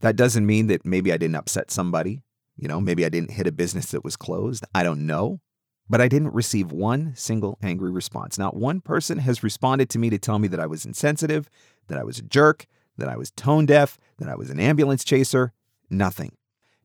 That 0.00 0.16
doesn't 0.16 0.46
mean 0.46 0.68
that 0.68 0.84
maybe 0.84 1.12
I 1.12 1.16
didn't 1.16 1.36
upset 1.36 1.70
somebody. 1.70 2.22
You 2.56 2.68
know, 2.68 2.80
maybe 2.80 3.04
I 3.04 3.08
didn't 3.08 3.32
hit 3.32 3.46
a 3.46 3.52
business 3.52 3.90
that 3.90 4.04
was 4.04 4.16
closed. 4.16 4.64
I 4.74 4.82
don't 4.82 5.06
know. 5.06 5.40
But 5.88 6.00
I 6.00 6.08
didn't 6.08 6.32
receive 6.32 6.72
one 6.72 7.14
single 7.14 7.58
angry 7.62 7.90
response. 7.90 8.38
Not 8.38 8.56
one 8.56 8.80
person 8.80 9.18
has 9.18 9.42
responded 9.42 9.90
to 9.90 9.98
me 9.98 10.08
to 10.10 10.18
tell 10.18 10.38
me 10.38 10.48
that 10.48 10.60
I 10.60 10.66
was 10.66 10.86
insensitive, 10.86 11.50
that 11.88 11.98
I 11.98 12.04
was 12.04 12.18
a 12.18 12.22
jerk, 12.22 12.66
that 12.96 13.08
I 13.08 13.16
was 13.16 13.30
tone 13.32 13.66
deaf, 13.66 13.98
that 14.18 14.28
I 14.28 14.36
was 14.36 14.50
an 14.50 14.60
ambulance 14.60 15.04
chaser. 15.04 15.52
Nothing. 15.90 16.32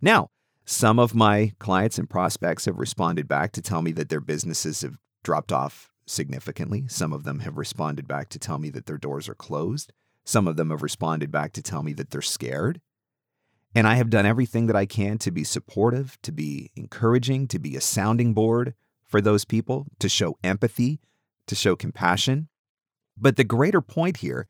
Now, 0.01 0.29
some 0.65 0.99
of 0.99 1.15
my 1.15 1.53
clients 1.59 1.97
and 1.97 2.09
prospects 2.09 2.65
have 2.65 2.77
responded 2.77 3.27
back 3.27 3.51
to 3.53 3.61
tell 3.61 3.81
me 3.81 3.91
that 3.93 4.09
their 4.09 4.21
businesses 4.21 4.81
have 4.81 4.97
dropped 5.23 5.51
off 5.51 5.89
significantly. 6.05 6.85
Some 6.87 7.13
of 7.13 7.23
them 7.23 7.39
have 7.39 7.57
responded 7.57 8.07
back 8.07 8.29
to 8.29 8.39
tell 8.39 8.59
me 8.59 8.69
that 8.71 8.85
their 8.85 8.97
doors 8.97 9.27
are 9.29 9.35
closed. 9.35 9.93
Some 10.25 10.47
of 10.47 10.57
them 10.57 10.69
have 10.69 10.83
responded 10.83 11.31
back 11.31 11.53
to 11.53 11.61
tell 11.61 11.83
me 11.83 11.93
that 11.93 12.11
they're 12.11 12.21
scared. 12.21 12.81
And 13.75 13.87
I 13.87 13.95
have 13.95 14.09
done 14.09 14.25
everything 14.25 14.67
that 14.67 14.75
I 14.75 14.85
can 14.85 15.17
to 15.19 15.31
be 15.31 15.43
supportive, 15.43 16.17
to 16.23 16.31
be 16.31 16.71
encouraging, 16.75 17.47
to 17.49 17.59
be 17.59 17.75
a 17.75 17.81
sounding 17.81 18.33
board 18.33 18.73
for 19.05 19.21
those 19.21 19.45
people, 19.45 19.87
to 19.99 20.09
show 20.09 20.37
empathy, 20.43 20.99
to 21.47 21.55
show 21.55 21.75
compassion. 21.75 22.47
But 23.17 23.37
the 23.37 23.43
greater 23.43 23.81
point 23.81 24.17
here 24.17 24.47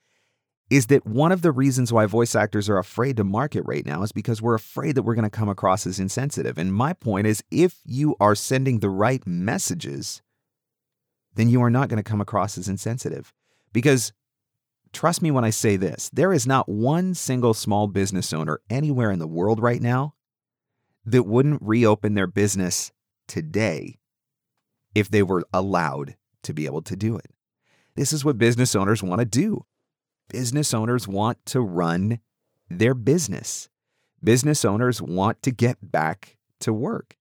is 0.69 0.88
that 0.88 1.05
one 1.05 1.31
of 1.31 1.41
the 1.41 1.51
reasons 1.51 1.91
why 1.91 2.05
voice 2.05 2.35
actors 2.35 2.69
are 2.69 2.77
afraid 2.77 3.17
to 3.17 3.23
market 3.23 3.63
right 3.65 3.85
now 3.85 4.03
is 4.03 4.11
because 4.11 4.41
we're 4.41 4.53
afraid 4.53 4.93
that 4.95 5.03
we're 5.03 5.15
going 5.15 5.23
to 5.23 5.29
come 5.29 5.49
across 5.49 5.88
as 5.88 5.99
insensitive. 5.99 6.57
And 6.57 6.73
my 6.73 6.93
point 6.93 7.25
is 7.25 7.43
if 7.49 7.79
you 7.85 8.15
are 8.19 8.35
sending 8.35 8.79
the 8.79 8.89
right 8.89 9.25
messages, 9.25 10.21
then 11.33 11.49
you 11.49 11.61
are 11.63 11.71
not 11.71 11.89
going 11.89 11.97
to 11.97 12.09
come 12.09 12.21
across 12.21 12.57
as 12.57 12.67
insensitive. 12.67 13.33
Because 13.73 14.13
trust 14.93 15.21
me 15.21 15.31
when 15.31 15.45
I 15.45 15.49
say 15.49 15.75
this, 15.75 16.09
there 16.13 16.33
is 16.33 16.45
not 16.45 16.69
one 16.69 17.15
single 17.15 17.55
small 17.55 17.88
business 17.88 18.31
owner 18.31 18.59
anywhere 18.69 19.09
in 19.09 19.19
the 19.19 19.27
world 19.27 19.59
right 19.59 19.81
now 19.81 20.13
that 21.05 21.23
wouldn't 21.23 21.61
reopen 21.63 22.13
their 22.13 22.27
business 22.27 22.91
today 23.27 23.97
if 24.93 25.09
they 25.09 25.23
were 25.23 25.43
allowed 25.51 26.15
to 26.43 26.53
be 26.53 26.65
able 26.65 26.81
to 26.83 26.95
do 26.95 27.17
it. 27.17 27.31
This 27.95 28.13
is 28.13 28.23
what 28.23 28.38
business 28.38 28.75
owners 28.75 29.01
want 29.01 29.19
to 29.19 29.25
do. 29.25 29.65
Business 30.29 30.74
owners 30.74 31.07
want 31.07 31.43
to 31.48 31.62
run 31.62 32.19
their 32.69 32.93
business. 32.93 33.69
Business 34.24 34.63
owners 34.63 35.01
want 35.01 35.41
to 35.43 35.51
get 35.51 35.77
back 35.81 36.38
to 36.62 36.71
work. 36.74 37.15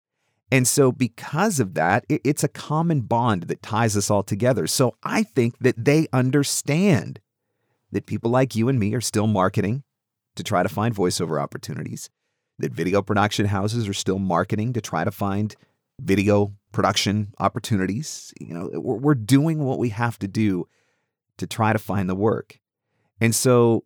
And 0.50 0.66
so, 0.66 0.92
because 0.92 1.60
of 1.60 1.74
that, 1.74 2.06
it's 2.08 2.42
a 2.42 2.48
common 2.48 3.02
bond 3.02 3.44
that 3.44 3.62
ties 3.62 3.96
us 3.96 4.10
all 4.10 4.22
together. 4.22 4.66
So, 4.66 4.94
I 5.02 5.22
think 5.22 5.58
that 5.58 5.84
they 5.84 6.06
understand 6.12 7.20
that 7.92 8.06
people 8.06 8.30
like 8.30 8.56
you 8.56 8.68
and 8.68 8.78
me 8.78 8.94
are 8.94 9.00
still 9.00 9.26
marketing 9.26 9.82
to 10.36 10.42
try 10.42 10.62
to 10.62 10.68
find 10.68 10.94
voiceover 10.94 11.40
opportunities, 11.42 12.08
that 12.58 12.72
video 12.72 13.02
production 13.02 13.46
houses 13.46 13.88
are 13.88 13.94
still 13.94 14.18
marketing 14.18 14.72
to 14.72 14.80
try 14.80 15.04
to 15.04 15.10
find 15.10 15.54
video 16.00 16.54
production 16.72 17.34
opportunities. 17.38 18.32
You 18.40 18.54
know, 18.54 18.80
we're, 18.80 19.14
doing 19.14 19.64
what 19.64 19.78
we 19.78 19.90
have 19.90 20.18
to 20.20 20.28
do 20.28 20.68
to 21.38 21.46
try 21.46 21.72
to 21.72 21.78
find 21.78 22.08
the 22.08 22.14
work. 22.14 22.60
And 23.20 23.34
so, 23.34 23.84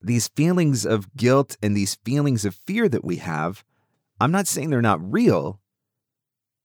these 0.00 0.28
feelings 0.28 0.84
of 0.84 1.14
guilt 1.16 1.56
and 1.62 1.76
these 1.76 1.94
feelings 1.94 2.44
of 2.44 2.54
fear 2.54 2.88
that 2.88 3.04
we 3.04 3.16
have, 3.16 3.64
I'm 4.20 4.30
not 4.30 4.46
saying 4.46 4.70
they're 4.70 4.82
not 4.82 5.12
real. 5.12 5.60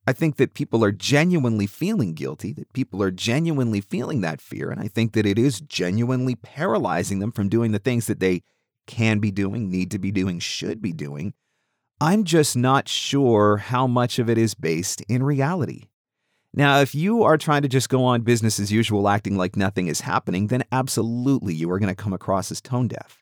I 0.06 0.14
think 0.14 0.38
that 0.38 0.54
people 0.54 0.84
are 0.84 0.92
genuinely 0.92 1.68
feeling 1.68 2.14
guilty, 2.14 2.52
that 2.54 2.74
people 2.74 3.02
are 3.04 3.12
genuinely 3.12 3.80
feeling 3.80 4.22
that 4.22 4.42
fear. 4.42 4.72
And 4.72 4.82
I 4.82 4.88
think 4.88 5.14
that 5.14 5.26
it 5.26 5.38
is 5.38 5.62
genuinely 5.62 6.36
paralyzing 6.36 7.20
them 7.20 7.32
from 7.32 7.48
doing 7.48 7.72
the 7.72 7.80
things 7.80 8.08
that 8.08 8.20
they 8.20 8.42
can 8.88 9.20
be 9.20 9.30
doing, 9.32 9.70
need 9.70 9.92
to 9.92 10.00
be 10.00 10.12
doing, 10.12 10.40
should 10.40 10.82
be 10.82 10.94
doing. 10.94 11.34
I'm 12.02 12.24
just 12.24 12.58
not 12.58 12.88
sure 12.88 13.58
how 13.58 13.86
much 13.86 14.20
of 14.20 14.30
it 14.30 14.38
is 14.38 14.56
based 14.56 15.02
in 15.02 15.22
reality. 15.22 15.84
Now, 16.54 16.80
if 16.80 16.96
you 16.96 17.24
are 17.24 17.38
trying 17.38 17.62
to 17.62 17.68
just 17.68 17.90
go 17.90 18.04
on 18.04 18.22
business 18.22 18.60
as 18.60 18.72
usual, 18.72 19.08
acting 19.08 19.38
like 19.38 19.56
nothing 19.56 19.88
is 19.88 20.02
happening, 20.02 20.48
then 20.48 20.64
absolutely 20.72 21.54
you 21.54 21.70
are 21.72 21.80
going 21.80 21.94
to 21.94 22.02
come 22.02 22.14
across 22.14 22.52
as 22.52 22.60
tone 22.60 22.88
deaf. 22.88 23.22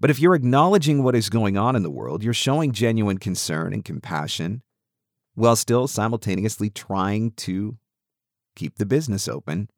But 0.00 0.10
if 0.10 0.18
you're 0.18 0.34
acknowledging 0.34 1.02
what 1.02 1.14
is 1.14 1.28
going 1.28 1.56
on 1.56 1.76
in 1.76 1.82
the 1.82 1.90
world, 1.90 2.24
you're 2.24 2.34
showing 2.34 2.72
genuine 2.72 3.18
concern 3.18 3.72
and 3.72 3.84
compassion, 3.84 4.62
while 5.34 5.54
still 5.54 5.86
simultaneously 5.86 6.70
trying 6.70 7.32
to 7.32 7.76
keep 8.56 8.76
the 8.76 8.86
business 8.86 9.28
open, 9.28 9.70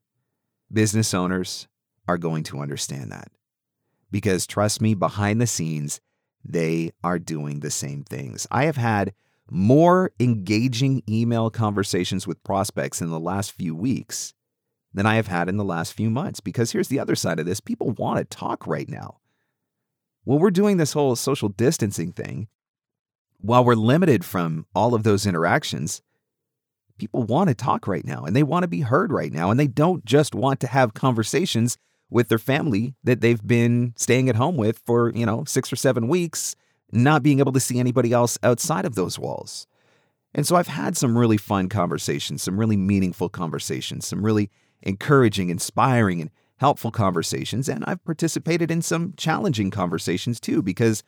business 0.72 1.12
owners 1.12 1.68
are 2.08 2.18
going 2.18 2.42
to 2.44 2.60
understand 2.60 3.12
that. 3.12 3.28
Because 4.10 4.46
trust 4.46 4.80
me, 4.80 4.94
behind 4.94 5.40
the 5.40 5.46
scenes, 5.46 6.00
they 6.44 6.92
are 7.02 7.18
doing 7.18 7.60
the 7.60 7.70
same 7.70 8.04
things. 8.04 8.46
I 8.50 8.64
have 8.64 8.76
had 8.76 9.12
more 9.50 10.10
engaging 10.18 11.02
email 11.08 11.50
conversations 11.50 12.26
with 12.26 12.42
prospects 12.44 13.00
in 13.00 13.10
the 13.10 13.20
last 13.20 13.52
few 13.52 13.74
weeks 13.74 14.34
than 14.92 15.06
I 15.06 15.16
have 15.16 15.26
had 15.26 15.48
in 15.48 15.56
the 15.56 15.64
last 15.64 15.92
few 15.92 16.10
months. 16.10 16.40
Because 16.40 16.72
here's 16.72 16.88
the 16.88 17.00
other 17.00 17.14
side 17.14 17.38
of 17.38 17.46
this 17.46 17.60
people 17.60 17.90
want 17.90 18.18
to 18.18 18.36
talk 18.36 18.66
right 18.66 18.88
now. 18.88 19.18
Well, 20.24 20.38
we're 20.38 20.50
doing 20.50 20.78
this 20.78 20.94
whole 20.94 21.16
social 21.16 21.50
distancing 21.50 22.12
thing 22.12 22.48
while 23.44 23.62
we're 23.62 23.74
limited 23.74 24.24
from 24.24 24.66
all 24.74 24.94
of 24.94 25.02
those 25.02 25.26
interactions, 25.26 26.00
people 26.98 27.22
want 27.24 27.48
to 27.48 27.54
talk 27.54 27.86
right 27.86 28.04
now 28.04 28.24
and 28.24 28.34
they 28.34 28.42
want 28.42 28.62
to 28.62 28.68
be 28.68 28.80
heard 28.80 29.12
right 29.12 29.32
now. 29.32 29.50
And 29.50 29.60
they 29.60 29.66
don't 29.66 30.04
just 30.04 30.34
want 30.34 30.60
to 30.60 30.66
have 30.66 30.94
conversations 30.94 31.76
with 32.08 32.28
their 32.28 32.38
family 32.38 32.94
that 33.04 33.20
they've 33.20 33.46
been 33.46 33.92
staying 33.96 34.30
at 34.30 34.36
home 34.36 34.56
with 34.56 34.80
for, 34.86 35.12
you 35.14 35.26
know, 35.26 35.44
six 35.44 35.70
or 35.70 35.76
seven 35.76 36.08
weeks, 36.08 36.56
not 36.94 37.22
being 37.22 37.40
able 37.40 37.52
to 37.52 37.60
see 37.60 37.78
anybody 37.78 38.12
else 38.12 38.38
outside 38.42 38.84
of 38.84 38.94
those 38.94 39.18
walls. 39.18 39.66
And 40.34 40.46
so 40.46 40.56
I've 40.56 40.68
had 40.68 40.96
some 40.96 41.16
really 41.16 41.36
fun 41.36 41.68
conversations, 41.68 42.42
some 42.42 42.58
really 42.58 42.76
meaningful 42.76 43.28
conversations, 43.28 44.06
some 44.06 44.24
really 44.24 44.50
encouraging, 44.82 45.48
inspiring, 45.48 46.20
and 46.20 46.30
helpful 46.56 46.90
conversations. 46.90 47.68
And 47.68 47.84
I've 47.86 48.04
participated 48.04 48.70
in 48.70 48.82
some 48.82 49.14
challenging 49.16 49.70
conversations 49.70 50.40
too, 50.40 50.62
because 50.62 51.02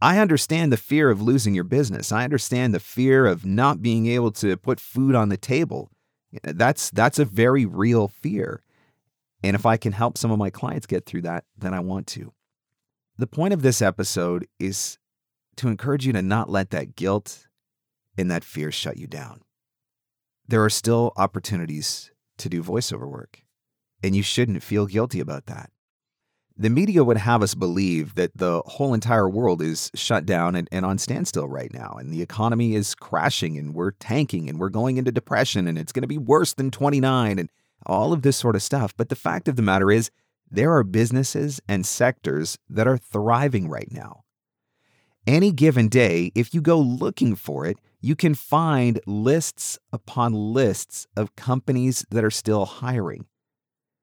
I 0.00 0.18
understand 0.18 0.72
the 0.72 0.76
fear 0.76 1.10
of 1.10 1.22
losing 1.22 1.54
your 1.54 1.64
business. 1.64 2.12
I 2.12 2.24
understand 2.24 2.74
the 2.74 2.80
fear 2.80 3.26
of 3.26 3.46
not 3.46 3.82
being 3.82 4.06
able 4.06 4.32
to 4.32 4.56
put 4.56 4.80
food 4.80 5.14
on 5.14 5.28
the 5.28 5.36
table. 5.36 5.90
That's 6.42 6.90
that's 6.90 7.18
a 7.18 7.24
very 7.24 7.64
real 7.64 8.08
fear. 8.08 8.60
And 9.42 9.54
if 9.54 9.66
I 9.66 9.76
can 9.76 9.92
help 9.92 10.18
some 10.18 10.30
of 10.30 10.38
my 10.38 10.50
clients 10.50 10.86
get 10.86 11.06
through 11.06 11.22
that, 11.22 11.44
then 11.56 11.74
I 11.74 11.80
want 11.80 12.06
to. 12.08 12.32
The 13.18 13.26
point 13.26 13.54
of 13.54 13.62
this 13.62 13.80
episode 13.80 14.48
is 14.58 14.98
to 15.56 15.68
encourage 15.68 16.06
you 16.06 16.12
to 16.12 16.22
not 16.22 16.50
let 16.50 16.70
that 16.70 16.96
guilt 16.96 17.46
and 18.16 18.30
that 18.30 18.44
fear 18.44 18.70
shut 18.70 18.96
you 18.96 19.06
down. 19.06 19.42
There 20.46 20.62
are 20.64 20.70
still 20.70 21.12
opportunities 21.16 22.10
to 22.38 22.48
do 22.48 22.62
voiceover 22.62 23.08
work, 23.08 23.42
and 24.02 24.14
you 24.14 24.22
shouldn't 24.22 24.62
feel 24.62 24.86
guilty 24.86 25.20
about 25.20 25.46
that 25.46 25.70
the 26.56 26.70
media 26.70 27.02
would 27.02 27.16
have 27.16 27.42
us 27.42 27.54
believe 27.54 28.14
that 28.14 28.36
the 28.36 28.62
whole 28.66 28.94
entire 28.94 29.28
world 29.28 29.60
is 29.60 29.90
shut 29.94 30.24
down 30.24 30.54
and, 30.54 30.68
and, 30.70 30.86
on 30.86 30.98
standstill 30.98 31.48
right 31.48 31.72
now, 31.72 31.96
and 31.98 32.12
the 32.12 32.22
economy 32.22 32.74
is 32.74 32.94
crashing, 32.94 33.58
and 33.58 33.74
we're 33.74 33.90
tanking, 33.92 34.48
and 34.48 34.60
we're 34.60 34.68
going 34.68 34.96
into 34.96 35.10
depression, 35.10 35.66
and 35.66 35.76
it's 35.76 35.92
going 35.92 36.02
to 36.02 36.08
be 36.08 36.18
worse 36.18 36.54
than 36.54 36.70
29, 36.70 37.38
and 37.38 37.50
all 37.86 38.12
of 38.12 38.22
this 38.22 38.36
sort 38.36 38.54
of 38.54 38.62
stuff. 38.62 38.94
But 38.96 39.08
the 39.08 39.16
fact 39.16 39.48
of 39.48 39.56
the 39.56 39.62
matter 39.62 39.90
is, 39.90 40.10
there 40.48 40.72
are 40.72 40.84
businesses 40.84 41.60
and 41.68 41.84
sectors 41.84 42.56
that 42.68 42.86
are 42.86 42.98
thriving 42.98 43.68
right 43.68 43.90
now. 43.90 44.22
Any 45.26 45.52
given 45.52 45.88
day, 45.88 46.32
if 46.34 46.52
you 46.52 46.60
go 46.60 46.78
looking 46.78 47.34
for 47.34 47.64
it, 47.64 47.78
you 48.02 48.14
can 48.14 48.34
find 48.34 49.00
lists 49.06 49.78
upon 49.90 50.34
lists 50.34 51.06
of 51.16 51.34
companies 51.34 52.04
that 52.10 52.24
are 52.24 52.30
still 52.30 52.66
hiring. 52.66 53.24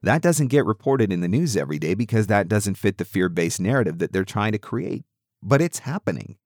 That 0.01 0.23
doesn't 0.23 0.47
get 0.47 0.65
reported 0.65 1.13
in 1.13 1.21
the 1.21 1.27
news 1.27 1.55
every 1.55 1.77
day 1.77 1.93
because 1.93 2.25
that 2.25 2.47
doesn't 2.47 2.79
fit 2.79 2.97
the 2.97 3.05
fear 3.05 3.29
based 3.29 3.59
narrative 3.59 3.99
that 3.99 4.11
they're 4.11 4.25
trying 4.25 4.53
to 4.53 4.57
create. 4.57 5.03
But 5.43 5.61
it's 5.61 5.79
happening. 5.79 6.37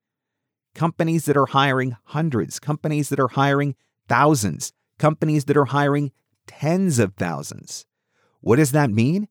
Companies 0.73 1.23
that 1.23 1.37
are 1.37 1.45
hiring 1.45 1.95
hundreds, 2.03 2.59
companies 2.59 3.07
that 3.07 3.19
are 3.19 3.29
hiring 3.29 3.75
thousands, 4.09 4.73
companies 4.99 5.45
that 5.45 5.55
are 5.55 5.65
hiring 5.65 6.11
tens 6.47 6.99
of 6.99 7.13
thousands. 7.15 7.85
What 8.41 8.57
does 8.57 8.73
that 8.73 8.89
mean? 8.89 9.29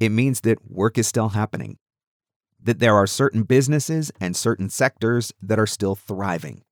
It 0.00 0.10
means 0.10 0.40
that 0.40 0.68
work 0.68 0.98
is 0.98 1.06
still 1.06 1.30
happening, 1.30 1.78
that 2.66 2.80
there 2.80 2.96
are 2.96 3.06
certain 3.06 3.44
businesses 3.44 4.10
and 4.20 4.36
certain 4.36 4.68
sectors 4.68 5.32
that 5.40 5.58
are 5.58 5.68
still 5.68 5.94
thriving. 5.94 6.62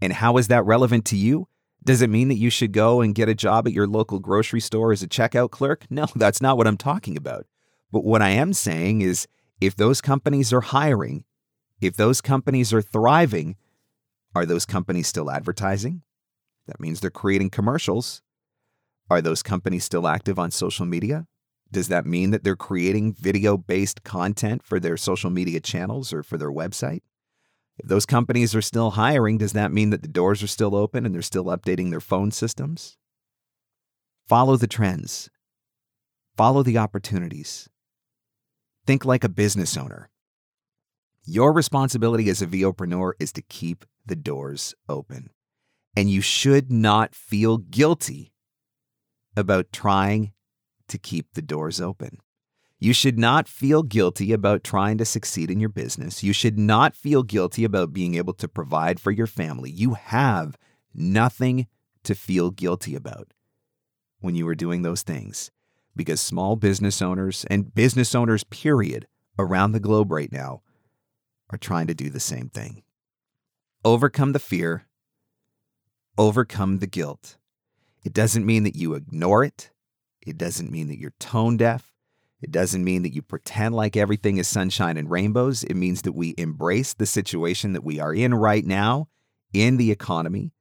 And 0.00 0.14
how 0.14 0.38
is 0.38 0.48
that 0.48 0.64
relevant 0.64 1.04
to 1.06 1.16
you? 1.16 1.46
Does 1.84 2.00
it 2.00 2.10
mean 2.10 2.28
that 2.28 2.38
you 2.38 2.48
should 2.48 2.72
go 2.72 3.02
and 3.02 3.14
get 3.14 3.28
a 3.28 3.34
job 3.34 3.66
at 3.66 3.74
your 3.74 3.86
local 3.86 4.18
grocery 4.18 4.60
store 4.60 4.92
as 4.92 5.02
a 5.02 5.06
checkout 5.06 5.50
clerk? 5.50 5.84
No, 5.90 6.06
that's 6.16 6.40
not 6.40 6.56
what 6.56 6.66
I'm 6.66 6.78
talking 6.78 7.16
about. 7.18 7.46
But 7.92 8.04
what 8.04 8.22
I 8.22 8.30
am 8.30 8.54
saying 8.54 9.02
is 9.02 9.28
if 9.60 9.76
those 9.76 10.00
companies 10.00 10.52
are 10.54 10.62
hiring, 10.62 11.24
if 11.82 11.96
those 11.96 12.22
companies 12.22 12.72
are 12.72 12.82
thriving, 12.82 13.56
are 14.34 14.46
those 14.46 14.64
companies 14.64 15.06
still 15.06 15.30
advertising? 15.30 16.02
That 16.66 16.80
means 16.80 17.00
they're 17.00 17.10
creating 17.10 17.50
commercials. 17.50 18.22
Are 19.10 19.20
those 19.20 19.42
companies 19.42 19.84
still 19.84 20.08
active 20.08 20.38
on 20.38 20.50
social 20.50 20.86
media? 20.86 21.26
Does 21.76 21.88
that 21.88 22.06
mean 22.06 22.30
that 22.30 22.42
they're 22.42 22.56
creating 22.56 23.12
video 23.12 23.58
based 23.58 24.02
content 24.02 24.62
for 24.64 24.80
their 24.80 24.96
social 24.96 25.28
media 25.28 25.60
channels 25.60 26.10
or 26.10 26.22
for 26.22 26.38
their 26.38 26.50
website? 26.50 27.02
If 27.76 27.86
those 27.86 28.06
companies 28.06 28.54
are 28.54 28.62
still 28.62 28.92
hiring, 28.92 29.36
does 29.36 29.52
that 29.52 29.70
mean 29.70 29.90
that 29.90 30.00
the 30.00 30.08
doors 30.08 30.42
are 30.42 30.46
still 30.46 30.74
open 30.74 31.04
and 31.04 31.14
they're 31.14 31.20
still 31.20 31.44
updating 31.44 31.90
their 31.90 32.00
phone 32.00 32.30
systems? 32.30 32.96
Follow 34.26 34.56
the 34.56 34.66
trends, 34.66 35.28
follow 36.34 36.62
the 36.62 36.78
opportunities. 36.78 37.68
Think 38.86 39.04
like 39.04 39.22
a 39.22 39.28
business 39.28 39.76
owner. 39.76 40.08
Your 41.26 41.52
responsibility 41.52 42.30
as 42.30 42.40
a 42.40 42.46
VOpreneur 42.46 43.12
is 43.20 43.34
to 43.34 43.42
keep 43.42 43.84
the 44.06 44.16
doors 44.16 44.74
open. 44.88 45.28
And 45.94 46.08
you 46.08 46.22
should 46.22 46.72
not 46.72 47.14
feel 47.14 47.58
guilty 47.58 48.32
about 49.36 49.72
trying 49.72 50.32
to 50.88 50.98
keep 50.98 51.34
the 51.34 51.42
doors 51.42 51.80
open. 51.80 52.18
You 52.78 52.92
should 52.92 53.18
not 53.18 53.48
feel 53.48 53.82
guilty 53.82 54.32
about 54.32 54.62
trying 54.62 54.98
to 54.98 55.04
succeed 55.04 55.50
in 55.50 55.60
your 55.60 55.70
business. 55.70 56.22
You 56.22 56.32
should 56.32 56.58
not 56.58 56.94
feel 56.94 57.22
guilty 57.22 57.64
about 57.64 57.92
being 57.92 58.16
able 58.16 58.34
to 58.34 58.48
provide 58.48 59.00
for 59.00 59.10
your 59.10 59.26
family. 59.26 59.70
You 59.70 59.94
have 59.94 60.58
nothing 60.94 61.68
to 62.04 62.14
feel 62.14 62.50
guilty 62.50 62.94
about 62.94 63.32
when 64.20 64.34
you 64.34 64.46
are 64.48 64.54
doing 64.54 64.82
those 64.82 65.02
things 65.02 65.50
because 65.94 66.20
small 66.20 66.56
business 66.56 67.00
owners 67.00 67.46
and 67.48 67.74
business 67.74 68.14
owners, 68.14 68.44
period, 68.44 69.06
around 69.38 69.72
the 69.72 69.80
globe 69.80 70.12
right 70.12 70.30
now 70.30 70.62
are 71.50 71.58
trying 71.58 71.86
to 71.86 71.94
do 71.94 72.10
the 72.10 72.20
same 72.20 72.48
thing. 72.48 72.82
Overcome 73.84 74.32
the 74.32 74.38
fear, 74.38 74.86
overcome 76.18 76.78
the 76.78 76.86
guilt. 76.86 77.38
It 78.04 78.12
doesn't 78.12 78.46
mean 78.46 78.64
that 78.64 78.76
you 78.76 78.94
ignore 78.94 79.42
it, 79.42 79.70
it 80.26 80.36
doesn't 80.36 80.72
mean 80.72 80.88
that 80.88 80.98
you're 80.98 81.14
tone 81.20 81.56
deaf. 81.56 81.92
It 82.42 82.50
doesn't 82.50 82.84
mean 82.84 83.02
that 83.02 83.14
you 83.14 83.22
pretend 83.22 83.74
like 83.74 83.96
everything 83.96 84.36
is 84.36 84.46
sunshine 84.46 84.96
and 84.96 85.10
rainbows. 85.10 85.64
It 85.64 85.74
means 85.74 86.02
that 86.02 86.12
we 86.12 86.34
embrace 86.36 86.92
the 86.92 87.06
situation 87.06 87.72
that 87.72 87.84
we 87.84 87.98
are 88.00 88.12
in 88.12 88.34
right 88.34 88.64
now 88.64 89.08
in 89.54 89.78
the 89.78 89.90
economy, 89.90 90.52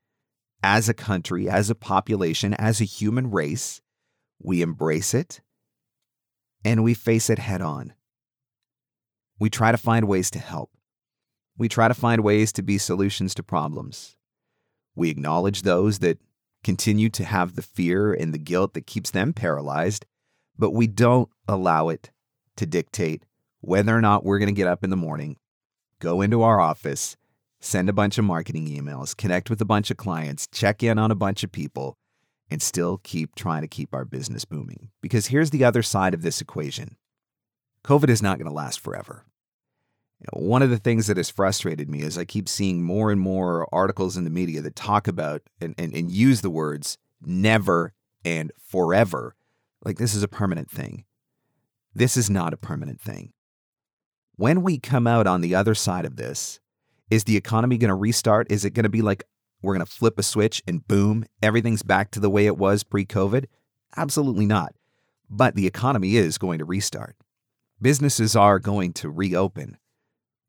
as 0.63 0.87
a 0.87 0.93
country, 0.93 1.49
as 1.49 1.69
a 1.69 1.75
population, 1.75 2.53
as 2.53 2.79
a 2.79 2.85
human 2.85 3.29
race. 3.31 3.81
We 4.39 4.61
embrace 4.61 5.13
it 5.13 5.41
and 6.63 6.83
we 6.83 6.93
face 6.93 7.29
it 7.29 7.39
head 7.39 7.61
on. 7.61 7.93
We 9.37 9.49
try 9.49 9.71
to 9.71 9.77
find 9.77 10.07
ways 10.07 10.31
to 10.31 10.39
help. 10.39 10.71
We 11.57 11.67
try 11.67 11.87
to 11.87 11.93
find 11.93 12.23
ways 12.23 12.53
to 12.53 12.61
be 12.61 12.77
solutions 12.77 13.35
to 13.35 13.43
problems. 13.43 14.15
We 14.95 15.09
acknowledge 15.09 15.63
those 15.63 15.99
that 15.99 16.19
continue 16.65 17.09
to 17.09 17.23
have 17.23 17.55
the 17.55 17.61
fear 17.61 18.11
and 18.11 18.33
the 18.33 18.37
guilt 18.37 18.73
that 18.73 18.85
keeps 18.85 19.11
them 19.11 19.31
paralyzed 19.31 20.05
but 20.57 20.71
we 20.71 20.87
don't 20.87 21.29
allow 21.47 21.89
it 21.89 22.11
to 22.57 22.65
dictate 22.65 23.23
whether 23.61 23.95
or 23.95 24.01
not 24.01 24.23
we're 24.23 24.39
going 24.39 24.53
to 24.53 24.53
get 24.53 24.67
up 24.67 24.83
in 24.83 24.89
the 24.89 24.95
morning, 24.95 25.37
go 25.99 26.21
into 26.21 26.41
our 26.41 26.59
office, 26.59 27.17
send 27.59 27.89
a 27.89 27.93
bunch 27.93 28.17
of 28.17 28.25
marketing 28.25 28.67
emails, 28.67 29.15
connect 29.15 29.49
with 29.49 29.59
a 29.59 29.65
bunch 29.65 29.89
of 29.89 29.97
clients, 29.97 30.47
check 30.47 30.83
in 30.83 30.99
on 30.99 31.11
a 31.11 31.15
bunch 31.15 31.43
of 31.43 31.51
people, 31.51 31.97
and 32.49 32.61
still 32.61 32.99
keep 33.03 33.33
trying 33.35 33.61
to 33.61 33.67
keep 33.67 33.93
our 33.93 34.05
business 34.05 34.45
booming. 34.45 34.89
Because 35.01 35.27
here's 35.27 35.49
the 35.49 35.63
other 35.63 35.81
side 35.81 36.13
of 36.13 36.21
this 36.21 36.41
equation 36.41 36.95
COVID 37.83 38.09
is 38.09 38.21
not 38.21 38.37
going 38.37 38.49
to 38.49 38.53
last 38.53 38.79
forever. 38.79 39.25
One 40.33 40.61
of 40.61 40.69
the 40.69 40.77
things 40.77 41.07
that 41.07 41.17
has 41.17 41.29
frustrated 41.29 41.89
me 41.89 42.01
is 42.01 42.17
I 42.17 42.25
keep 42.25 42.49
seeing 42.49 42.81
more 42.81 43.11
and 43.11 43.19
more 43.19 43.67
articles 43.71 44.17
in 44.17 44.23
the 44.23 44.29
media 44.29 44.61
that 44.61 44.75
talk 44.75 45.07
about 45.07 45.41
and, 45.61 45.75
and, 45.77 45.93
and 45.93 46.11
use 46.11 46.41
the 46.41 46.49
words 46.49 46.97
never 47.21 47.93
and 48.23 48.51
forever 48.57 49.35
like 49.85 49.97
this 49.97 50.15
is 50.15 50.23
a 50.23 50.27
permanent 50.27 50.69
thing. 50.69 51.05
This 51.93 52.17
is 52.17 52.29
not 52.29 52.53
a 52.53 52.57
permanent 52.57 52.99
thing. 52.99 53.31
When 54.35 54.63
we 54.63 54.79
come 54.79 55.07
out 55.07 55.27
on 55.27 55.39
the 55.39 55.55
other 55.55 55.75
side 55.75 56.03
of 56.03 56.17
this, 56.17 56.59
is 57.09 57.23
the 57.23 57.37
economy 57.37 57.77
going 57.77 57.89
to 57.89 57.95
restart? 57.95 58.51
Is 58.51 58.65
it 58.65 58.71
going 58.71 58.83
to 58.83 58.89
be 58.89 59.03
like 59.03 59.23
we're 59.61 59.75
going 59.75 59.85
to 59.85 59.91
flip 59.91 60.19
a 60.19 60.23
switch 60.23 60.61
and 60.67 60.85
boom, 60.87 61.25
everything's 61.41 61.83
back 61.83 62.11
to 62.11 62.19
the 62.19 62.29
way 62.29 62.47
it 62.47 62.57
was 62.57 62.83
pre 62.83 63.05
COVID? 63.05 63.45
Absolutely 63.95 64.45
not. 64.45 64.73
But 65.29 65.55
the 65.55 65.67
economy 65.67 66.17
is 66.17 66.37
going 66.37 66.59
to 66.59 66.65
restart. 66.65 67.15
Businesses 67.81 68.35
are 68.35 68.59
going 68.59 68.91
to 68.93 69.09
reopen. 69.09 69.77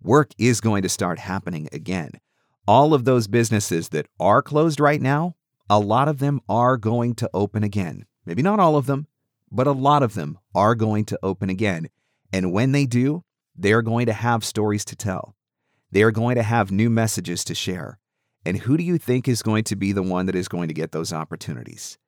Work 0.03 0.33
is 0.39 0.61
going 0.61 0.83
to 0.83 0.89
start 0.89 1.19
happening 1.19 1.69
again. 1.73 2.13
All 2.69 2.95
of 2.95 3.05
those 3.05 3.27
businesses 3.27 3.91
that 3.91 4.07
are 4.21 4.43
closed 4.43 4.81
right 4.81 5.01
now, 5.01 5.37
a 5.69 5.79
lot 5.79 6.09
of 6.09 6.19
them 6.19 6.41
are 6.49 6.77
going 6.77 7.15
to 7.17 7.31
open 7.33 7.65
again. 7.65 8.05
Maybe 8.25 8.43
not 8.43 8.61
all 8.61 8.77
of 8.77 8.87
them, 8.87 9.07
but 9.51 9.67
a 9.67 9.73
lot 9.73 10.03
of 10.03 10.15
them 10.15 10.39
are 10.55 10.75
going 10.75 11.05
to 11.07 11.19
open 11.23 11.51
again. 11.51 11.89
And 12.33 12.53
when 12.53 12.73
they 12.73 12.87
do, 12.87 13.25
they 13.57 13.73
are 13.73 13.83
going 13.83 14.07
to 14.07 14.13
have 14.13 14.45
stories 14.45 14.85
to 14.87 14.97
tell. 14.97 15.35
They 15.91 16.03
are 16.03 16.11
going 16.11 16.37
to 16.37 16.43
have 16.43 16.71
new 16.71 16.91
messages 16.91 17.45
to 17.45 17.55
share. 17.55 17.99
And 18.45 18.59
who 18.59 18.77
do 18.77 18.85
you 18.85 18.99
think 18.99 19.27
is 19.27 19.43
going 19.43 19.65
to 19.65 19.77
be 19.77 19.93
the 19.93 20.03
one 20.03 20.27
that 20.27 20.35
is 20.35 20.49
going 20.49 20.69
to 20.69 20.75
get 20.75 20.93
those 20.93 21.13
opportunities? 21.13 21.99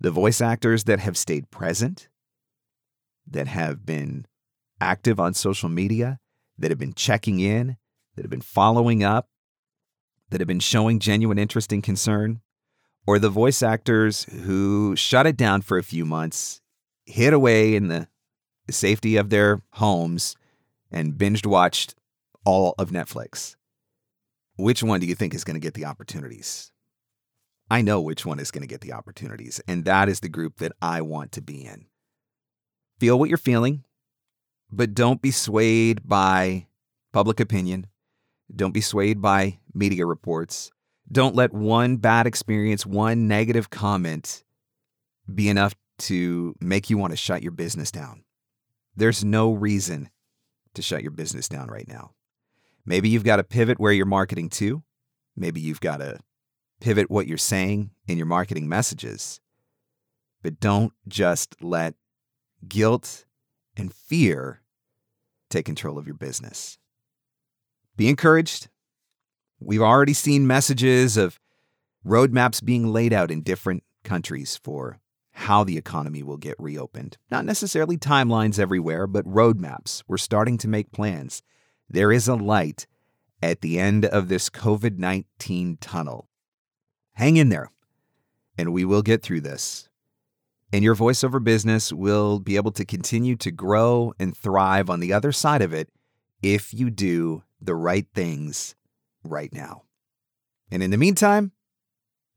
The 0.00 0.10
voice 0.10 0.40
actors 0.40 0.84
that 0.84 1.00
have 1.00 1.16
stayed 1.16 1.50
present, 1.50 2.08
that 3.26 3.46
have 3.46 3.84
been 3.84 4.26
active 4.80 5.20
on 5.20 5.34
social 5.34 5.68
media, 5.68 6.18
that 6.58 6.70
have 6.70 6.78
been 6.78 6.94
checking 6.94 7.40
in, 7.40 7.76
that 8.14 8.22
have 8.22 8.30
been 8.30 8.40
following 8.40 9.02
up, 9.02 9.28
that 10.30 10.40
have 10.40 10.48
been 10.48 10.60
showing 10.60 10.98
genuine 10.98 11.38
interest 11.38 11.72
and 11.72 11.82
concern, 11.82 12.40
or 13.06 13.18
the 13.18 13.28
voice 13.28 13.62
actors 13.62 14.24
who 14.44 14.94
shut 14.96 15.26
it 15.26 15.36
down 15.36 15.62
for 15.62 15.78
a 15.78 15.82
few 15.82 16.04
months 16.04 16.60
hid 17.04 17.32
away 17.32 17.74
in 17.74 17.88
the 17.88 18.08
safety 18.70 19.16
of 19.16 19.28
their 19.30 19.62
homes 19.74 20.36
and 20.90 21.14
binged 21.14 21.46
watched 21.46 21.94
all 22.44 22.74
of 22.78 22.90
Netflix. 22.90 23.56
Which 24.56 24.82
one 24.82 25.00
do 25.00 25.06
you 25.06 25.14
think 25.14 25.34
is 25.34 25.44
going 25.44 25.54
to 25.54 25.60
get 25.60 25.74
the 25.74 25.84
opportunities? 25.84 26.70
I 27.70 27.80
know 27.82 28.00
which 28.00 28.26
one 28.26 28.38
is 28.38 28.50
going 28.50 28.62
to 28.62 28.68
get 28.68 28.82
the 28.82 28.92
opportunities, 28.92 29.60
and 29.66 29.84
that 29.84 30.08
is 30.08 30.20
the 30.20 30.28
group 30.28 30.58
that 30.58 30.72
I 30.80 31.00
want 31.00 31.32
to 31.32 31.42
be 31.42 31.64
in. 31.64 31.86
Feel 32.98 33.18
what 33.18 33.28
you're 33.28 33.38
feeling, 33.38 33.84
but 34.72 34.94
don't 34.94 35.20
be 35.20 35.30
swayed 35.30 36.08
by 36.08 36.66
public 37.12 37.38
opinion. 37.38 37.86
Don't 38.54 38.72
be 38.72 38.80
swayed 38.80 39.20
by 39.20 39.58
media 39.74 40.06
reports. 40.06 40.70
Don't 41.10 41.36
let 41.36 41.52
one 41.52 41.98
bad 41.98 42.26
experience, 42.26 42.86
one 42.86 43.28
negative 43.28 43.68
comment 43.68 44.44
be 45.32 45.48
enough 45.48 45.74
to 45.98 46.54
make 46.60 46.88
you 46.88 46.96
want 46.96 47.12
to 47.12 47.16
shut 47.16 47.42
your 47.42 47.52
business 47.52 47.90
down. 47.90 48.24
There's 48.96 49.22
no 49.22 49.52
reason 49.52 50.10
to 50.74 50.82
shut 50.82 51.02
your 51.02 51.10
business 51.10 51.48
down 51.48 51.68
right 51.68 51.86
now. 51.86 52.12
Maybe 52.84 53.10
you've 53.10 53.24
got 53.24 53.36
to 53.36 53.44
pivot 53.44 53.78
where 53.78 53.92
you're 53.92 54.06
marketing 54.06 54.48
to. 54.50 54.82
Maybe 55.36 55.60
you've 55.60 55.80
got 55.80 55.98
to 55.98 56.18
pivot 56.80 57.10
what 57.10 57.26
you're 57.26 57.38
saying 57.38 57.90
in 58.08 58.16
your 58.16 58.26
marketing 58.26 58.68
messages. 58.68 59.40
But 60.42 60.60
don't 60.60 60.92
just 61.06 61.62
let 61.62 61.94
guilt 62.66 63.26
and 63.76 63.92
fear 63.92 64.61
take 65.52 65.66
control 65.66 65.98
of 65.98 66.06
your 66.06 66.16
business. 66.16 66.78
Be 67.96 68.08
encouraged. 68.08 68.68
We've 69.60 69.82
already 69.82 70.14
seen 70.14 70.46
messages 70.46 71.16
of 71.16 71.38
roadmaps 72.04 72.64
being 72.64 72.92
laid 72.92 73.12
out 73.12 73.30
in 73.30 73.42
different 73.42 73.84
countries 74.02 74.58
for 74.62 74.98
how 75.32 75.64
the 75.64 75.78
economy 75.78 76.22
will 76.22 76.36
get 76.36 76.56
reopened. 76.58 77.16
Not 77.30 77.44
necessarily 77.44 77.96
timelines 77.96 78.58
everywhere, 78.58 79.06
but 79.06 79.24
roadmaps. 79.24 80.02
We're 80.06 80.18
starting 80.18 80.58
to 80.58 80.68
make 80.68 80.92
plans. 80.92 81.42
There 81.88 82.12
is 82.12 82.28
a 82.28 82.34
light 82.34 82.86
at 83.42 83.60
the 83.60 83.78
end 83.78 84.04
of 84.04 84.28
this 84.28 84.50
COVID 84.50 84.98
19 84.98 85.78
tunnel. 85.80 86.28
Hang 87.14 87.36
in 87.36 87.50
there, 87.50 87.70
and 88.56 88.72
we 88.72 88.84
will 88.84 89.02
get 89.02 89.22
through 89.22 89.42
this. 89.42 89.88
And 90.72 90.82
your 90.82 90.96
voiceover 90.96 91.42
business 91.42 91.92
will 91.92 92.38
be 92.38 92.56
able 92.56 92.72
to 92.72 92.84
continue 92.84 93.36
to 93.36 93.50
grow 93.50 94.14
and 94.18 94.36
thrive 94.36 94.88
on 94.88 95.00
the 95.00 95.12
other 95.12 95.32
side 95.32 95.62
of 95.62 95.74
it 95.74 95.90
if 96.42 96.72
you 96.72 96.90
do 96.90 97.42
the 97.60 97.74
right 97.74 98.06
things 98.14 98.74
right 99.22 99.52
now. 99.52 99.82
And 100.70 100.82
in 100.82 100.90
the 100.90 100.96
meantime, 100.96 101.52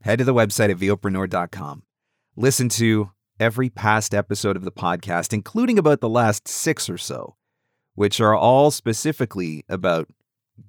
head 0.02 0.20
to 0.20 0.26
the 0.26 0.34
website 0.34 0.70
at 0.70 0.78
VOpreneur.com 0.78 1.84
listen 2.36 2.70
to 2.70 3.12
every 3.40 3.70
past 3.70 4.14
episode 4.14 4.56
of 4.56 4.64
the 4.64 4.72
podcast, 4.72 5.34
including 5.34 5.80
about 5.80 6.02
the 6.02 6.10
last 6.10 6.48
six 6.48 6.90
or 6.90 6.98
so, 6.98 7.36
which 7.96 8.20
are 8.20 8.36
all 8.36 8.72
specifically 8.72 9.64
about 9.70 10.08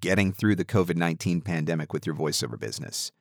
getting 0.00 0.33
through 0.33 0.57
the 0.57 0.64
COVID 0.64 0.96
19 0.96 1.40
pandemic 1.40 1.92
with 1.92 2.07
your 2.07 2.14
voiceover 2.14 2.59
business. 2.59 3.12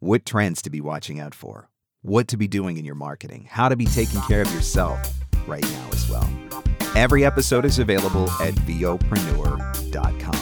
What 0.00 0.24
trends 0.24 0.62
to 0.62 0.70
be 0.70 0.80
watching 0.80 1.18
out 1.18 1.34
for, 1.34 1.68
what 2.02 2.28
to 2.28 2.36
be 2.36 2.48
doing 2.48 2.76
in 2.76 2.84
your 2.84 2.94
marketing, 2.94 3.46
how 3.50 3.68
to 3.68 3.76
be 3.76 3.84
taking 3.86 4.20
care 4.22 4.42
of 4.42 4.52
yourself 4.52 5.00
right 5.46 5.62
now 5.62 5.88
as 5.92 6.08
well. 6.08 6.28
Every 6.94 7.24
episode 7.24 7.64
is 7.64 7.78
available 7.78 8.30
at 8.40 8.54
VOpreneur.com. 8.54 10.34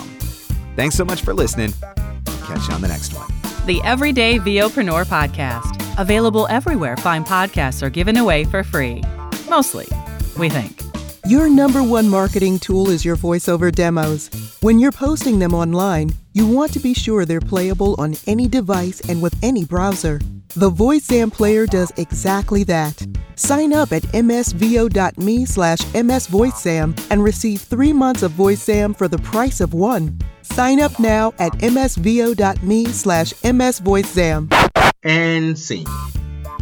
Thanks 0.76 0.94
so 0.94 1.04
much 1.04 1.22
for 1.22 1.34
listening. 1.34 1.72
Catch 2.44 2.68
you 2.68 2.74
on 2.74 2.80
the 2.80 2.88
next 2.88 3.14
one. 3.14 3.26
The 3.66 3.80
Everyday 3.82 4.38
VOpreneur 4.38 5.04
Podcast. 5.06 5.82
Available 5.98 6.46
everywhere 6.50 6.96
fine 6.96 7.24
podcasts 7.24 7.82
are 7.82 7.90
given 7.90 8.16
away 8.18 8.44
for 8.44 8.62
free. 8.62 9.02
Mostly. 9.48 9.86
we 10.38 10.48
think. 10.48 10.82
Your 11.26 11.48
number 11.48 11.82
one 11.82 12.08
marketing 12.08 12.58
tool 12.60 12.90
is 12.90 13.04
your 13.04 13.16
voiceover 13.16 13.72
demos. 13.72 14.30
When 14.60 14.78
you're 14.78 14.92
posting 14.92 15.40
them 15.40 15.54
online, 15.54 16.12
you 16.34 16.46
want 16.46 16.72
to 16.74 16.78
be 16.78 16.94
sure 16.94 17.24
they're 17.24 17.40
playable 17.40 17.96
on 17.98 18.14
any 18.26 18.46
device 18.46 19.00
and 19.08 19.20
with 19.20 19.34
any 19.42 19.64
browser. 19.64 20.20
The 20.56 20.70
VoiceZam 20.70 21.34
player 21.34 21.66
does 21.66 21.92
exactly 21.98 22.64
that. 22.64 23.06
Sign 23.34 23.74
up 23.74 23.92
at 23.92 24.04
msvo.me 24.04 25.44
slash 25.44 25.80
msvoicezam 25.80 27.06
and 27.10 27.22
receive 27.22 27.60
three 27.60 27.92
months 27.92 28.22
of 28.22 28.32
VoiceZam 28.32 28.96
for 28.96 29.06
the 29.06 29.18
price 29.18 29.60
of 29.60 29.74
one. 29.74 30.18
Sign 30.40 30.80
up 30.80 30.98
now 30.98 31.34
at 31.38 31.52
msvo.me 31.52 32.86
slash 32.86 33.34
msvoicezam. 33.34 34.72
And 35.02 35.58
scene. 35.58 35.86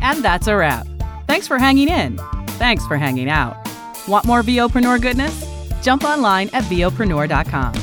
And 0.02 0.24
that's 0.24 0.48
a 0.48 0.56
wrap. 0.56 0.88
Thanks 1.28 1.46
for 1.46 1.56
hanging 1.56 1.88
in. 1.88 2.18
Thanks 2.58 2.84
for 2.88 2.96
hanging 2.96 3.30
out. 3.30 3.56
Want 4.08 4.26
more 4.26 4.42
VOpreneur 4.42 5.00
goodness? 5.00 5.44
Jump 5.84 6.02
online 6.02 6.50
at 6.52 6.64
VOpreneur.com. 6.64 7.74